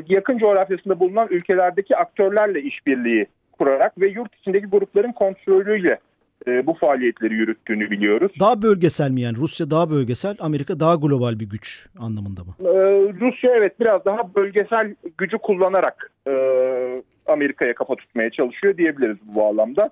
yakın 0.08 0.38
coğrafyasında 0.38 1.00
bulunan 1.00 1.28
ülkelerdeki 1.30 1.96
aktörlerle 1.96 2.62
işbirliği 2.62 3.26
kurarak 3.52 4.00
ve 4.00 4.08
yurt 4.08 4.34
içindeki 4.34 4.66
grupların 4.66 5.12
kontrolüyle 5.12 5.98
e, 6.46 6.66
bu 6.66 6.74
faaliyetleri 6.74 7.34
yürüttüğünü 7.34 7.90
biliyoruz. 7.90 8.32
Daha 8.40 8.62
bölgesel 8.62 9.10
mi 9.10 9.20
yani? 9.20 9.36
Rusya 9.36 9.70
daha 9.70 9.90
bölgesel, 9.90 10.36
Amerika 10.40 10.80
daha 10.80 10.94
global 10.94 11.40
bir 11.40 11.48
güç 11.50 11.86
anlamında 11.98 12.40
mı? 12.44 12.54
E, 12.60 12.72
Rusya 13.20 13.56
evet 13.56 13.80
biraz 13.80 14.04
daha 14.04 14.34
bölgesel 14.34 14.94
gücü 15.18 15.38
kullanarak 15.38 16.12
e, 16.28 16.32
Amerika'ya 17.26 17.74
kafa 17.74 17.94
tutmaya 17.94 18.30
çalışıyor 18.30 18.76
diyebiliriz 18.76 19.16
bu 19.22 19.40
bağlamda. 19.40 19.90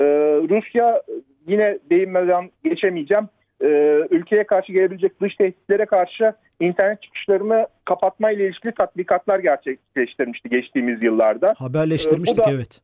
E, 0.00 0.04
Rusya 0.50 1.02
yine 1.46 1.78
değinmeden 1.90 2.50
geçemeyeceğim. 2.64 3.28
E, 3.62 3.66
ülkeye 4.10 4.44
karşı 4.44 4.72
gelebilecek 4.72 5.20
dış 5.20 5.36
tehditlere 5.36 5.86
karşı 5.86 6.32
internet 6.60 7.02
çıkışlarını 7.02 7.66
kapatma 7.84 8.30
ile 8.30 8.46
ilgili 8.46 8.74
tatbikatlar 8.74 9.38
gerçekleştirmişti 9.38 10.48
geçtiğimiz 10.48 11.02
yıllarda. 11.02 11.54
Haberleştirmiştik 11.58 12.38
e, 12.38 12.42
bu 12.42 12.46
da, 12.46 12.54
evet. 12.54 12.80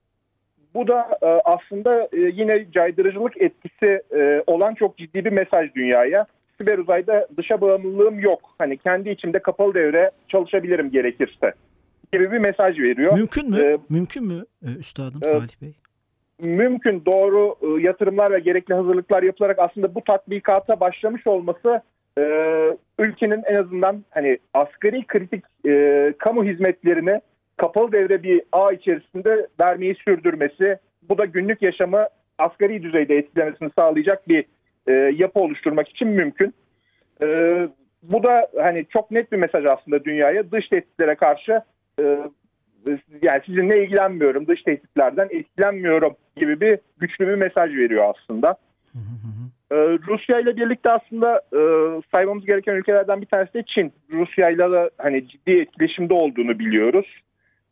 Bu 0.74 0.88
da 0.88 1.18
e, 1.22 1.26
aslında 1.26 2.08
e, 2.12 2.20
yine 2.20 2.66
caydırıcılık 2.72 3.42
etkisi 3.42 4.02
e, 4.16 4.42
olan 4.46 4.74
çok 4.74 4.98
ciddi 4.98 5.24
bir 5.24 5.32
mesaj 5.32 5.74
dünyaya. 5.74 6.26
Siber 6.58 6.78
uzayda 6.78 7.28
dışa 7.36 7.60
bağımlılığım 7.60 8.20
yok. 8.20 8.40
Hani 8.58 8.78
kendi 8.78 9.10
içimde 9.10 9.38
kapalı 9.38 9.74
devre 9.74 10.10
çalışabilirim 10.28 10.90
gerekirse 10.90 11.52
gibi 12.12 12.32
bir 12.32 12.38
mesaj 12.38 12.78
veriyor. 12.78 13.14
Mümkün 13.14 13.50
mü? 13.50 13.58
Ee, 13.58 13.78
Mümkün 13.88 14.24
mü 14.24 14.44
Üstadım 14.78 15.20
e, 15.24 15.26
Salih 15.26 15.62
Bey? 15.62 15.74
Mümkün 16.40 17.04
doğru 17.06 17.56
e, 17.62 17.82
yatırımlar 17.82 18.32
ve 18.32 18.38
gerekli 18.38 18.74
hazırlıklar 18.74 19.22
yapılarak 19.22 19.58
aslında 19.58 19.94
bu 19.94 20.04
tatbikata 20.04 20.80
başlamış 20.80 21.26
olması 21.26 21.82
e, 22.18 22.22
ülkenin 22.98 23.42
en 23.46 23.54
azından 23.54 24.04
hani 24.10 24.38
asgari 24.54 25.06
kritik 25.06 25.44
e, 25.66 26.14
kamu 26.18 26.44
hizmetlerini 26.44 27.20
kapalı 27.56 27.92
devre 27.92 28.22
bir 28.22 28.42
ağ 28.52 28.72
içerisinde 28.72 29.46
vermeyi 29.60 29.94
sürdürmesi, 29.94 30.78
bu 31.08 31.18
da 31.18 31.24
günlük 31.24 31.62
yaşamı 31.62 32.06
asgari 32.38 32.82
düzeyde 32.82 33.16
etkilemesini 33.16 33.70
sağlayacak 33.78 34.28
bir 34.28 34.44
yapı 35.10 35.40
oluşturmak 35.40 35.88
için 35.88 36.08
mümkün. 36.08 36.54
Bu 38.02 38.22
da 38.22 38.48
hani 38.56 38.86
çok 38.92 39.10
net 39.10 39.32
bir 39.32 39.36
mesaj 39.36 39.64
aslında 39.66 40.04
dünyaya 40.04 40.50
dış 40.52 40.68
tehditlere 40.68 41.14
karşı 41.14 41.60
yani 43.22 43.40
sizinle 43.46 43.84
ilgilenmiyorum, 43.84 44.46
dış 44.46 44.62
tehditlerden 44.62 45.28
etkilenmiyorum 45.30 46.16
gibi 46.36 46.60
bir 46.60 46.78
güçlü 46.98 47.28
bir 47.28 47.34
mesaj 47.34 47.70
veriyor 47.76 48.14
aslında. 48.14 48.56
Ee, 49.72 49.76
Rusya 50.08 50.40
ile 50.40 50.56
birlikte 50.56 50.90
aslında 50.90 51.40
e, 51.52 51.60
saymamız 52.10 52.46
gereken 52.46 52.74
ülkelerden 52.74 53.20
bir 53.20 53.26
tanesi 53.26 53.54
de 53.54 53.62
Çin. 53.62 53.92
Rusya 54.12 54.50
ile 54.50 54.72
de 54.72 54.90
hani 54.98 55.28
ciddi 55.28 55.50
etkileşimde 55.50 56.14
olduğunu 56.14 56.58
biliyoruz. 56.58 57.06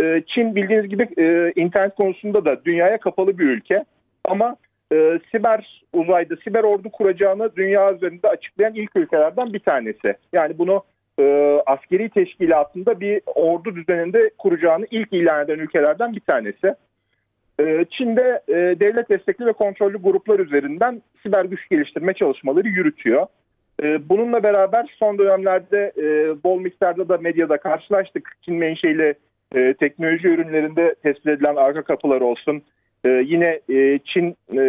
Ee, 0.01 0.23
Çin 0.27 0.57
bildiğiniz 0.57 0.89
gibi 0.89 1.09
e, 1.19 1.53
internet 1.57 1.95
konusunda 1.95 2.45
da 2.45 2.65
dünyaya 2.65 2.99
kapalı 2.99 3.39
bir 3.39 3.45
ülke. 3.45 3.85
Ama 4.25 4.57
e, 4.93 5.21
siber 5.33 5.83
uzayda 5.93 6.37
siber 6.37 6.65
ordu 6.65 6.91
kuracağını 6.91 7.57
dünya 7.57 7.95
üzerinde 7.95 8.29
açıklayan 8.29 8.75
ilk 8.75 8.97
ülkelerden 8.97 9.53
bir 9.53 9.61
tanesi. 9.61 10.15
Yani 10.33 10.59
bunu 10.59 10.83
e, 11.23 11.63
askeri 11.67 12.09
teşkilatında 12.09 13.01
bir 13.01 13.23
ordu 13.27 13.77
düzeninde 13.77 14.31
kuracağını 14.39 14.87
ilk 14.91 15.13
ilan 15.13 15.45
eden 15.45 15.59
ülkelerden 15.59 16.13
bir 16.13 16.21
tanesi. 16.21 16.75
E, 17.61 17.85
Çin'de 17.91 18.43
e, 18.49 18.55
devlet 18.55 19.09
destekli 19.11 19.47
ve 19.47 19.53
kontrollü 19.53 19.99
gruplar 19.99 20.39
üzerinden 20.39 21.03
siber 21.23 21.45
güç 21.45 21.69
geliştirme 21.69 22.15
çalışmaları 22.15 22.69
yürütüyor. 22.69 23.27
E, 23.83 24.09
bununla 24.09 24.43
beraber 24.43 24.95
son 24.99 25.19
dönemlerde 25.19 25.93
e, 25.97 26.05
bol 26.45 26.61
miktarda 26.61 27.09
da 27.09 27.19
medyada 27.19 27.57
karşılaştık. 27.57 28.33
Çin 28.43 28.55
menşeili 28.55 29.15
e, 29.55 29.75
teknoloji 29.75 30.29
ürünlerinde 30.29 30.95
tespit 31.03 31.27
edilen 31.27 31.57
arka 31.57 31.83
kapılar 31.83 32.21
olsun. 32.21 32.63
E, 33.05 33.09
yine 33.09 33.61
e, 33.71 33.99
Çin 34.05 34.37
e, 34.59 34.63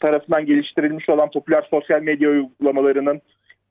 tarafından 0.00 0.46
geliştirilmiş 0.46 1.08
olan 1.08 1.30
popüler 1.30 1.66
sosyal 1.70 2.02
medya 2.02 2.30
uygulamalarının 2.30 3.20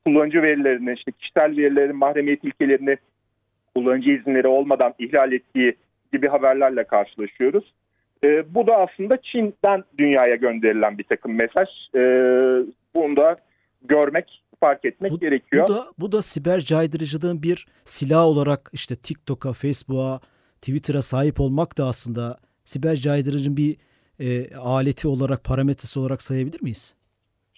kullanıcı 0.06 0.42
verilerini, 0.42 0.94
işte 0.94 1.12
kişisel 1.12 1.58
verilerin 1.58 1.96
mahremiyet 1.96 2.44
ilkelerini 2.44 2.98
kullanıcı 3.76 4.10
izinleri 4.10 4.48
olmadan 4.48 4.94
ihlal 5.00 5.32
ettiği 5.32 5.76
gibi 6.14 6.28
haberlerle 6.28 6.84
karşılaşıyoruz. 6.84 7.74
E, 8.24 8.56
bu 8.56 8.68
da 8.68 8.76
aslında 8.76 9.18
Çin'den 9.22 9.84
dünyaya 9.98 10.36
gönderilen 10.36 10.98
bir 10.98 11.04
takım 11.04 11.36
mesaj. 11.36 11.68
E, 11.96 12.00
bunu 12.96 13.16
da 13.18 13.36
görmek, 13.82 14.44
fark 14.60 14.86
etmek 14.86 15.12
bu, 15.12 15.20
gerekiyor. 15.20 15.68
Bu 15.68 15.74
da, 15.74 15.86
bu 16.00 16.12
da 16.12 16.22
siber 16.22 16.60
caydırıcılığın 16.60 17.44
bir 17.44 17.68
silah 17.86 18.26
olarak 18.26 18.70
işte 18.74 18.96
TikTok'a, 18.96 19.54
Facebook'a, 19.54 20.20
Twitter'a 20.56 21.02
sahip 21.02 21.40
olmak 21.40 21.78
da 21.78 21.86
aslında 21.86 22.38
siber 22.66 22.96
caydırıcının 22.96 23.58
bir 23.58 23.78
e, 24.20 24.56
aleti 24.56 25.08
olarak, 25.08 25.44
parametresi 25.44 26.00
olarak 26.00 26.22
sayabilir 26.22 26.62
miyiz? 26.62 26.96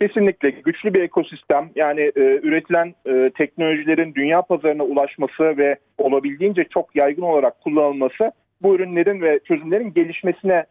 Kesinlikle 0.07 0.49
güçlü 0.49 0.93
bir 0.93 1.01
ekosistem 1.01 1.69
yani 1.75 2.01
e, 2.01 2.39
üretilen 2.43 2.95
e, 3.05 3.31
teknolojilerin 3.37 4.15
dünya 4.15 4.41
pazarına 4.41 4.83
ulaşması 4.83 5.57
ve 5.57 5.77
olabildiğince 5.97 6.63
çok 6.63 6.95
yaygın 6.95 7.21
olarak 7.21 7.61
kullanılması 7.61 8.31
bu 8.61 8.75
ürünlerin 8.75 9.21
ve 9.21 9.39
çözümlerin 9.47 9.93
gelişmesine 9.93 10.65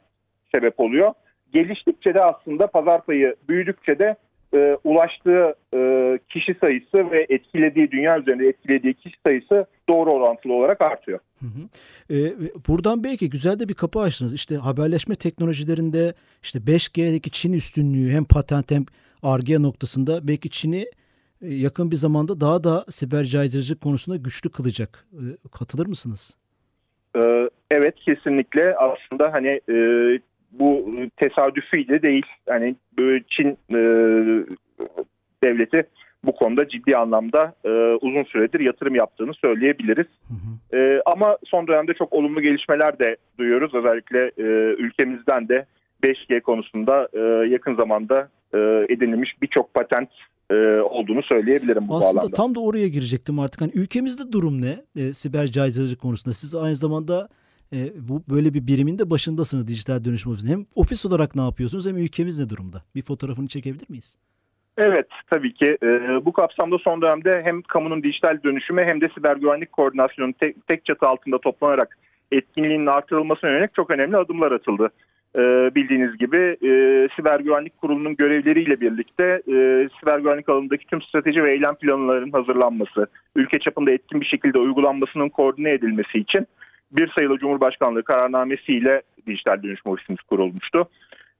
sebep 0.54 0.80
oluyor. 0.80 1.12
Geliştikçe 1.52 2.14
de 2.14 2.22
aslında 2.22 2.66
pazar 2.66 3.04
payı 3.04 3.36
büyüdükçe 3.48 3.98
de 3.98 4.16
e, 4.54 4.76
ulaştığı 4.84 5.54
e, 5.74 5.78
kişi 6.28 6.54
sayısı 6.60 7.10
ve 7.10 7.26
etkilediği 7.28 7.90
dünya 7.90 8.18
üzerinde 8.18 8.48
etkilediği 8.48 8.94
kişi 8.94 9.16
sayısı 9.26 9.66
doğru 9.88 10.12
orantılı 10.12 10.52
olarak 10.52 10.80
artıyor. 10.80 11.18
Hı 11.40 11.46
hı. 11.46 11.68
E, 12.14 12.18
buradan 12.68 13.04
belki 13.04 13.28
güzel 13.28 13.58
de 13.58 13.68
bir 13.68 13.74
kapı 13.74 14.00
açtınız. 14.00 14.34
İşte 14.34 14.56
haberleşme 14.56 15.14
teknolojilerinde 15.14 16.14
işte 16.42 16.58
5G'deki 16.58 17.30
Çin 17.30 17.52
üstünlüğü 17.52 18.12
hem 18.12 18.24
patent 18.24 18.70
hem 18.70 18.84
ARGE 19.22 19.62
noktasında 19.62 20.28
belki 20.28 20.50
Çin'i 20.50 20.84
e, 21.42 21.54
yakın 21.54 21.90
bir 21.90 21.96
zamanda 21.96 22.40
daha 22.40 22.64
da 22.64 22.84
siber 22.88 23.24
caydırıcılık 23.24 23.80
konusunda 23.80 24.16
güçlü 24.16 24.50
kılacak. 24.50 25.06
E, 25.12 25.24
katılır 25.58 25.86
mısınız? 25.86 26.38
Ee, 27.16 27.50
evet 27.70 27.94
kesinlikle 27.94 28.76
aslında 28.76 29.32
hani 29.32 29.60
e, 29.68 29.74
bu 30.52 30.86
tesadüfiyle 31.16 32.02
değil. 32.02 32.26
Hani 32.48 32.76
Çin 33.28 33.58
devleti 35.42 35.82
bu 36.24 36.34
konuda 36.34 36.68
ciddi 36.68 36.96
anlamda 36.96 37.54
uzun 38.00 38.22
süredir 38.22 38.60
yatırım 38.60 38.94
yaptığını 38.94 39.34
söyleyebiliriz. 39.34 40.06
Hı 40.28 40.34
hı. 40.34 41.02
ama 41.06 41.38
son 41.44 41.66
dönemde 41.66 41.94
çok 41.94 42.12
olumlu 42.12 42.40
gelişmeler 42.40 42.98
de 42.98 43.16
duyuyoruz. 43.38 43.74
Özellikle 43.74 44.32
ülkemizden 44.72 45.48
de 45.48 45.66
5G 46.02 46.40
konusunda 46.40 47.08
yakın 47.46 47.74
zamanda 47.74 48.28
e, 48.54 48.58
edinilmiş 48.88 49.42
birçok 49.42 49.74
patent 49.74 50.08
e, 50.50 50.54
olduğunu 50.80 51.22
söyleyebilirim 51.22 51.88
bu 51.88 51.96
Aslında 51.96 52.20
bağlamda. 52.20 52.34
tam 52.36 52.54
da 52.54 52.60
oraya 52.60 52.88
girecektim 52.88 53.38
artık. 53.38 53.60
Hani 53.60 53.72
ülkemizde 53.74 54.32
durum 54.32 54.62
ne? 54.62 54.76
E, 54.96 55.12
siber 55.12 55.46
caydırıcılık 55.46 56.00
konusunda. 56.00 56.34
Siz 56.34 56.54
aynı 56.54 56.74
zamanda 56.74 57.28
e, 57.72 57.78
bu 58.08 58.22
böyle 58.30 58.54
bir 58.54 58.66
birimin 58.66 58.98
de 58.98 59.10
başındasınız 59.10 59.68
dijital 59.68 60.04
dönüşüm 60.04 60.32
ofisinde. 60.32 60.52
Hem 60.52 60.66
ofis 60.74 61.06
olarak 61.06 61.34
ne 61.34 61.42
yapıyorsunuz 61.42 61.86
hem 61.88 61.96
ülkemiz 61.96 62.38
ne 62.40 62.48
durumda? 62.48 62.82
Bir 62.94 63.02
fotoğrafını 63.02 63.48
çekebilir 63.48 63.90
miyiz? 63.90 64.16
Evet 64.78 65.06
tabii 65.30 65.54
ki 65.54 65.78
e, 65.82 65.88
bu 66.24 66.32
kapsamda 66.32 66.78
son 66.78 67.02
dönemde 67.02 67.42
hem 67.44 67.62
kamunun 67.62 68.02
dijital 68.02 68.38
dönüşümü 68.44 68.84
hem 68.84 69.00
de 69.00 69.08
siber 69.14 69.36
güvenlik 69.36 69.72
koordinasyonu 69.72 70.32
tek, 70.32 70.66
tek 70.66 70.84
çatı 70.84 71.06
altında 71.06 71.38
toplanarak 71.38 71.98
etkinliğinin 72.32 72.86
artırılmasına 72.86 73.50
yönelik 73.50 73.74
çok 73.74 73.90
önemli 73.90 74.16
adımlar 74.16 74.52
atıldı 74.52 74.90
e, 75.36 75.40
bildiğiniz 75.74 76.18
gibi 76.18 76.36
e, 76.62 77.08
Siber 77.16 77.40
Güvenlik 77.40 77.78
Kurulu'nun 77.78 78.16
görevleriyle 78.16 78.80
birlikte 78.80 79.24
e, 79.24 79.88
siber 80.00 80.18
güvenlik 80.18 80.48
alanındaki 80.48 80.86
tüm 80.86 81.02
strateji 81.02 81.44
ve 81.44 81.52
eylem 81.52 81.74
planlarının 81.74 82.32
hazırlanması, 82.32 83.06
ülke 83.36 83.58
çapında 83.58 83.90
etkin 83.90 84.20
bir 84.20 84.26
şekilde 84.26 84.58
uygulanmasının 84.58 85.28
koordine 85.28 85.70
edilmesi 85.70 86.18
için 86.18 86.46
bir 86.92 87.08
sayılı 87.08 87.38
Cumhurbaşkanlığı 87.38 88.02
kararnamesiyle 88.02 89.02
dijital 89.26 89.62
dönüşüm 89.62 89.92
ofisimiz 89.92 90.20
kurulmuştu. 90.22 90.88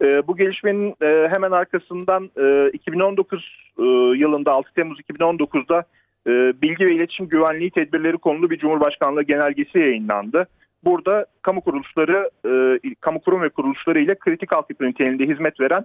E, 0.03 0.27
bu 0.27 0.37
gelişmenin 0.37 0.95
e, 1.03 1.29
hemen 1.29 1.51
arkasından 1.51 2.31
e, 2.37 2.71
2019 2.73 3.69
e, 3.79 3.83
yılında 4.19 4.53
6 4.53 4.75
Temmuz 4.75 5.01
2019'da 5.01 5.85
e, 6.27 6.63
bilgi 6.63 6.87
ve 6.87 6.95
iletişim 6.95 7.29
güvenliği 7.29 7.71
tedbirleri 7.71 8.17
konulu 8.17 8.51
bir 8.51 8.59
Cumhurbaşkanlığı 8.59 9.23
genelgesi 9.23 9.79
yayınlandı. 9.79 10.47
Burada 10.85 11.27
kamu 11.43 11.61
kuruluşları, 11.61 12.31
e, 12.47 12.81
kamu 13.01 13.21
kurum 13.21 13.43
ve 13.43 13.49
kuruluşları 13.49 14.01
ile 14.01 14.15
kritik 14.15 14.53
altyapı 14.53 14.85
niteliğinde 14.85 15.27
hizmet 15.27 15.61
veren 15.61 15.85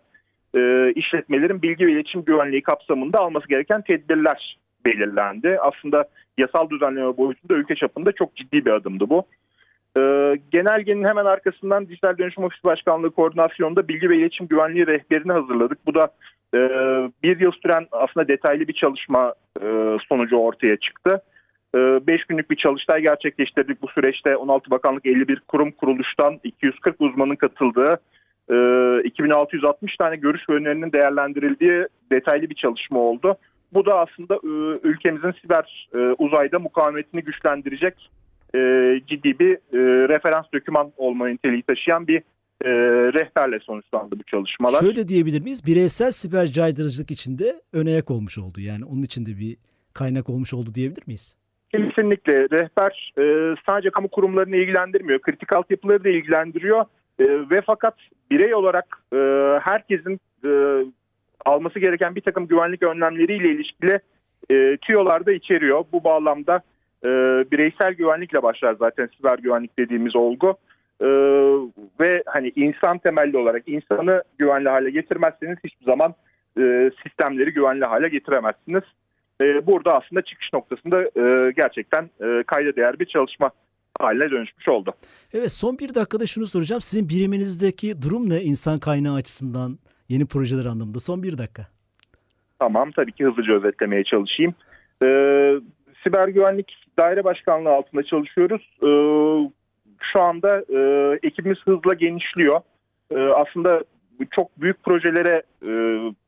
e, 0.56 0.92
işletmelerin 0.92 1.62
bilgi 1.62 1.88
ve 1.88 1.92
iletişim 1.92 2.26
güvenliği 2.26 2.64
kapsamında 2.64 3.20
alması 3.20 3.48
gereken 3.48 3.82
tedbirler 3.82 4.58
belirlendi. 4.86 5.58
Aslında 5.62 6.10
yasal 6.38 6.70
düzenleme 6.70 7.18
boyutunda 7.18 7.54
ülke 7.54 7.76
çapında 7.76 8.12
çok 8.12 8.36
ciddi 8.36 8.66
bir 8.66 8.72
adımdı 8.72 9.10
bu. 9.10 9.26
E, 9.98 10.02
genelgenin 10.52 11.04
hemen 11.04 11.26
arkasından 11.26 11.88
Dijital 11.88 12.18
Dönüşüm 12.18 12.44
Ofisi 12.44 12.64
Başkanlığı 12.64 13.12
koordinasyonunda 13.12 13.88
bilgi 13.88 14.10
ve 14.10 14.18
iletişim 14.18 14.48
güvenliği 14.48 14.88
rehberini 14.88 15.32
hazırladık. 15.32 15.78
Bu 15.86 15.94
da 15.96 16.08
e, 16.54 16.60
bir 17.24 17.40
yıl 17.40 17.52
süren 17.52 17.88
aslında 17.92 18.28
detaylı 18.28 18.68
bir 18.68 18.74
çalışma 18.74 19.34
e, 19.62 19.98
sonucu 20.10 20.38
ortaya 20.38 20.78
çıktı. 20.78 21.22
5 21.76 22.26
günlük 22.26 22.52
bir 22.52 22.56
çalıştay 22.56 23.02
gerçekleştirdik. 23.02 23.82
Bu 23.82 23.88
süreçte 23.88 24.38
16 24.38 24.72
bakanlık 24.72 25.06
51 25.06 25.40
kurum 25.40 25.72
kuruluştan 25.72 26.40
240 26.44 27.02
uzmanın 27.02 27.36
katıldığı 27.36 28.02
2660 29.04 29.96
tane 29.96 30.16
görüş 30.16 30.42
ve 30.50 30.54
önerinin 30.54 30.92
değerlendirildiği 30.92 31.88
detaylı 32.12 32.50
bir 32.50 32.56
çalışma 32.56 33.00
oldu. 33.00 33.38
Bu 33.74 33.86
da 33.86 34.00
aslında 34.00 34.40
ülkemizin 34.84 35.32
siber 35.42 35.90
uzayda 36.18 36.60
mukavemetini 36.60 37.24
güçlendirecek 37.24 38.10
ciddi 39.08 39.40
bir 39.40 39.58
referans 40.10 40.46
döküman 40.54 40.92
olma 40.98 41.28
niteliği 41.28 41.64
taşıyan 41.64 42.08
bir 42.08 42.22
rehberle 43.14 43.60
sonuçlandı 43.60 44.20
bu 44.20 44.24
çalışmalar. 44.24 44.80
Şöyle 44.80 45.08
diyebilir 45.08 45.42
miyiz? 45.42 45.66
Bireysel 45.66 46.12
siber 46.12 46.46
caydırıcılık 46.46 47.12
içinde 47.12 47.46
önayak 47.74 48.12
olmuş 48.12 48.38
oldu. 48.38 48.62
Yani 48.62 48.86
onun 48.86 49.04
içinde 49.04 49.30
bir 49.40 49.58
kaynak 49.94 50.30
olmuş 50.30 50.54
oldu 50.54 50.70
diyebilir 50.76 51.04
miyiz? 51.08 51.38
Kesinlikle. 51.78 52.50
Rehber 52.50 53.14
e, 53.18 53.56
sadece 53.66 53.90
kamu 53.90 54.08
kurumlarını 54.08 54.56
ilgilendirmiyor. 54.56 55.20
Kritik 55.20 55.54
altyapıları 55.54 56.04
da 56.04 56.10
ilgilendiriyor. 56.10 56.86
E, 57.20 57.26
ve 57.50 57.62
fakat 57.62 57.96
birey 58.32 58.56
olarak 58.56 58.86
e, 59.14 59.18
herkesin 59.64 60.20
e, 60.46 60.50
alması 61.46 61.80
gereken 61.80 62.16
bir 62.16 62.22
takım 62.22 62.48
güvenlik 62.48 62.84
önlemleriyle 62.84 63.50
ilişkili 63.50 64.00
e, 64.52 64.78
tüyolar 64.78 65.26
da 65.26 65.32
içeriyor. 65.32 65.86
Bu 65.92 66.04
bağlamda 66.04 66.62
e, 67.04 67.08
bireysel 67.52 67.94
güvenlikle 67.94 68.44
başlar 68.44 68.76
zaten 68.80 69.10
siber 69.18 69.38
güvenlik 69.38 69.80
dediğimiz 69.80 70.16
olgu. 70.16 70.58
E, 71.02 71.08
ve 72.00 72.24
hani 72.26 72.52
insan 72.56 72.98
temelli 72.98 73.38
olarak 73.38 73.64
insanı 73.68 74.24
güvenli 74.38 74.70
hale 74.70 74.90
getirmezseniz 74.90 75.58
hiçbir 75.64 75.86
zaman 75.86 76.14
e, 76.60 76.92
sistemleri 77.04 77.54
güvenli 77.54 77.86
hale 77.86 78.10
getiremezsiniz. 78.10 78.84
E, 79.42 79.68
burada 79.68 79.94
aslında 79.94 80.22
çıkış 80.22 80.54
noktasında 80.54 81.02
e, 81.04 81.52
gerçekten 81.52 82.04
e, 82.04 82.44
kayda 82.44 82.76
değer 82.76 83.00
bir 83.00 83.06
çalışma 83.06 83.52
haline 84.00 84.32
dönüşmüş 84.32 84.68
oldu. 84.68 84.94
Evet 85.34 85.52
son 85.52 85.78
bir 85.80 85.96
dakikada 85.96 86.26
şunu 86.26 86.48
soracağım. 86.48 86.82
Sizin 86.82 87.10
biriminizdeki 87.10 88.02
durum 88.02 88.30
ne 88.30 88.42
insan 88.42 88.80
kaynağı 88.80 89.16
açısından 89.16 89.78
yeni 90.10 90.26
projeler 90.26 90.66
anlamında? 90.66 91.00
Son 91.00 91.24
bir 91.24 91.38
dakika. 91.38 91.68
Tamam 92.60 92.92
tabii 92.92 93.12
ki 93.12 93.26
hızlıca 93.26 93.54
özetlemeye 93.54 94.04
çalışayım. 94.04 94.56
Ee, 95.04 95.54
siber 96.04 96.28
güvenlik 96.28 96.74
daire 97.00 97.24
başkanlığı 97.24 97.70
altında 97.70 98.04
çalışıyoruz. 98.04 98.78
Ee, 98.82 98.88
şu 100.14 100.22
anda 100.22 100.64
e, 100.70 100.80
ekibimiz 101.24 101.58
hızla 101.66 101.94
genişliyor. 101.94 102.62
Ee, 103.12 103.18
aslında 103.20 103.84
çok 104.32 104.62
büyük 104.62 104.84
projelere 104.84 105.44
e, 105.64 105.70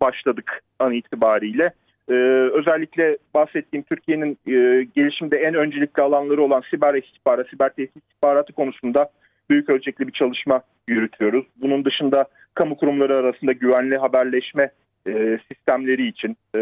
başladık 0.02 0.64
an 0.80 0.94
itibariyle. 0.94 1.74
Ee, 2.10 2.14
özellikle 2.54 3.18
bahsettiğim 3.34 3.84
Türkiye'nin 3.84 4.38
e, 4.48 4.84
gelişimde 4.96 5.38
en 5.38 5.54
öncelikli 5.54 6.02
alanları 6.02 6.44
olan 6.44 6.64
siber 6.72 6.94
istihbarat, 6.94 7.50
siber 7.50 7.70
tehdit 7.70 7.96
istihbaratı 7.96 8.54
konusunda 8.54 9.10
büyük 9.50 9.70
ölçekli 9.70 10.08
bir 10.08 10.12
çalışma 10.14 10.62
yürütüyoruz. 10.88 11.46
Bunun 11.62 11.86
dışında 11.86 12.26
kamu 12.54 12.78
kurumları 12.78 13.16
arasında 13.16 13.52
güvenli 13.52 13.98
haberleşme 13.98 14.72
e, 15.08 15.40
sistemleri 15.48 16.08
için 16.08 16.38
e, 16.56 16.60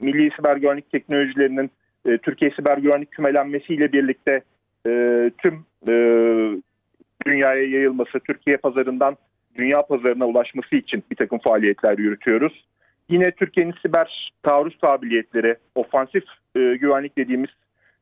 milli 0.00 0.30
siber 0.36 0.56
güvenlik 0.56 0.90
teknolojilerinin 0.90 1.70
e, 2.06 2.18
Türkiye 2.18 2.50
siber 2.50 2.78
güvenlik 2.78 3.10
kümelenmesiyle 3.10 3.92
birlikte 3.92 4.42
e, 4.86 4.90
tüm 5.38 5.64
e, 5.88 5.94
dünyaya 7.26 7.64
yayılması, 7.68 8.20
Türkiye 8.20 8.56
pazarından 8.56 9.16
dünya 9.56 9.82
pazarına 9.82 10.26
ulaşması 10.26 10.76
için 10.76 11.02
bir 11.10 11.16
takım 11.16 11.38
faaliyetler 11.38 11.98
yürütüyoruz. 11.98 12.64
Yine 13.12 13.30
Türkiye'nin 13.30 13.74
siber 13.82 14.32
taarruz 14.42 14.78
kabiliyetleri, 14.80 15.56
ofansif 15.74 16.24
e, 16.56 16.60
güvenlik 16.60 17.18
dediğimiz 17.18 17.50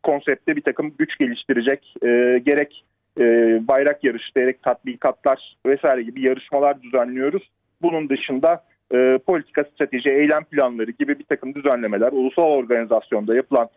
konsepte 0.03 0.57
bir 0.57 0.63
takım 0.63 0.95
güç 0.99 1.19
geliştirecek 1.19 1.95
e, 2.03 2.41
gerek 2.47 2.85
e, 3.21 3.25
bayrak 3.69 4.05
yarışı, 4.05 4.35
gerek 4.35 4.63
tatbikatlar 4.63 5.57
vesaire 5.67 6.03
gibi 6.03 6.21
yarışmalar 6.21 6.83
düzenliyoruz. 6.83 7.51
Bunun 7.83 8.09
dışında 8.09 8.65
e, 8.95 9.19
politika, 9.27 9.65
strateji, 9.65 10.11
eylem 10.11 10.45
planları 10.45 10.91
gibi 10.91 11.19
bir 11.19 11.25
takım 11.25 11.55
düzenlemeler, 11.55 12.13
ulusal 12.13 12.43
organizasyonda 12.43 13.35
yapılan 13.35 13.69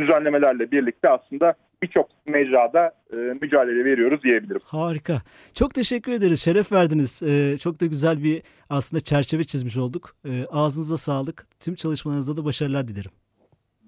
düzenlemelerle 0.00 0.70
birlikte 0.70 1.08
aslında 1.08 1.54
birçok 1.82 2.08
mecrada 2.26 2.94
e, 3.12 3.16
mücadele 3.16 3.84
veriyoruz 3.84 4.22
diyebilirim. 4.22 4.60
Harika. 4.64 5.22
Çok 5.54 5.74
teşekkür 5.74 6.12
ederiz. 6.12 6.40
Şeref 6.40 6.72
verdiniz. 6.72 7.22
E, 7.22 7.58
çok 7.58 7.80
da 7.80 7.86
güzel 7.86 8.24
bir 8.24 8.42
aslında 8.70 9.00
çerçeve 9.00 9.44
çizmiş 9.44 9.76
olduk. 9.76 10.16
E, 10.24 10.30
ağzınıza 10.50 10.96
sağlık. 10.96 11.46
Tüm 11.60 11.74
çalışmalarınızda 11.74 12.36
da 12.36 12.44
başarılar 12.44 12.88
dilerim. 12.88 13.10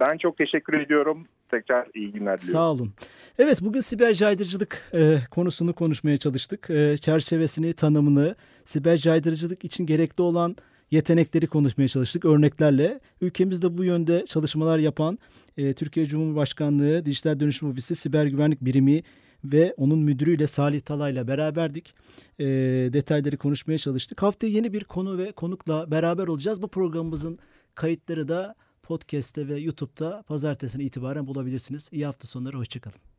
Ben 0.01 0.19
çok 0.19 0.37
teşekkür 0.39 0.81
ediyorum. 0.81 1.27
Tekrar 1.51 1.87
iyi 1.95 2.13
günler 2.13 2.39
diliyorum. 2.39 2.61
Sağ 2.61 2.71
olun. 2.71 2.93
Evet 3.39 3.59
bugün 3.63 3.81
siber 3.81 4.15
caydırıcılık 4.15 4.91
e, 4.95 5.17
konusunu 5.31 5.73
konuşmaya 5.73 6.17
çalıştık. 6.17 6.71
E, 6.71 6.97
çerçevesini, 6.97 7.73
tanımını, 7.73 8.35
siber 8.65 8.97
caydırıcılık 8.97 9.65
için 9.65 9.87
gerekli 9.87 10.23
olan 10.23 10.57
yetenekleri 10.93 11.47
konuşmaya 11.47 11.89
çalıştık 11.89 12.25
örneklerle. 12.25 13.01
Ülkemizde 13.21 13.79
bu 13.79 13.85
yönde 13.85 14.25
çalışmalar 14.27 14.79
yapan 14.79 15.19
e, 15.57 15.73
Türkiye 15.73 16.07
Cumhurbaşkanlığı 16.07 17.05
Dijital 17.05 17.41
Dönüşüm 17.41 17.69
Ofisi 17.69 17.95
Siber 17.95 18.27
Güvenlik 18.27 18.61
Birimi 18.61 19.03
ve 19.45 19.75
onun 19.77 19.99
müdürüyle 19.99 20.47
Salih 20.47 20.81
Talay'la 20.81 21.29
beraberdik. 21.29 21.95
E, 22.39 22.45
detayları 22.93 23.37
konuşmaya 23.37 23.79
çalıştık. 23.79 24.23
Haftaya 24.23 24.53
yeni 24.53 24.73
bir 24.73 24.85
konu 24.85 25.19
ve 25.19 25.33
konukla 25.33 25.91
beraber 25.91 26.29
olacağız. 26.29 26.63
Bu 26.63 26.69
programımızın 26.69 27.39
kayıtları 27.75 28.29
da 28.29 28.55
podcast'te 28.83 29.49
ve 29.49 29.57
YouTube'da 29.57 30.23
pazartesine 30.23 30.85
itibaren 30.85 31.27
bulabilirsiniz. 31.27 31.91
İyi 31.93 32.07
hafta 32.07 32.29
sonları, 32.29 32.57
hoşçakalın. 32.57 33.12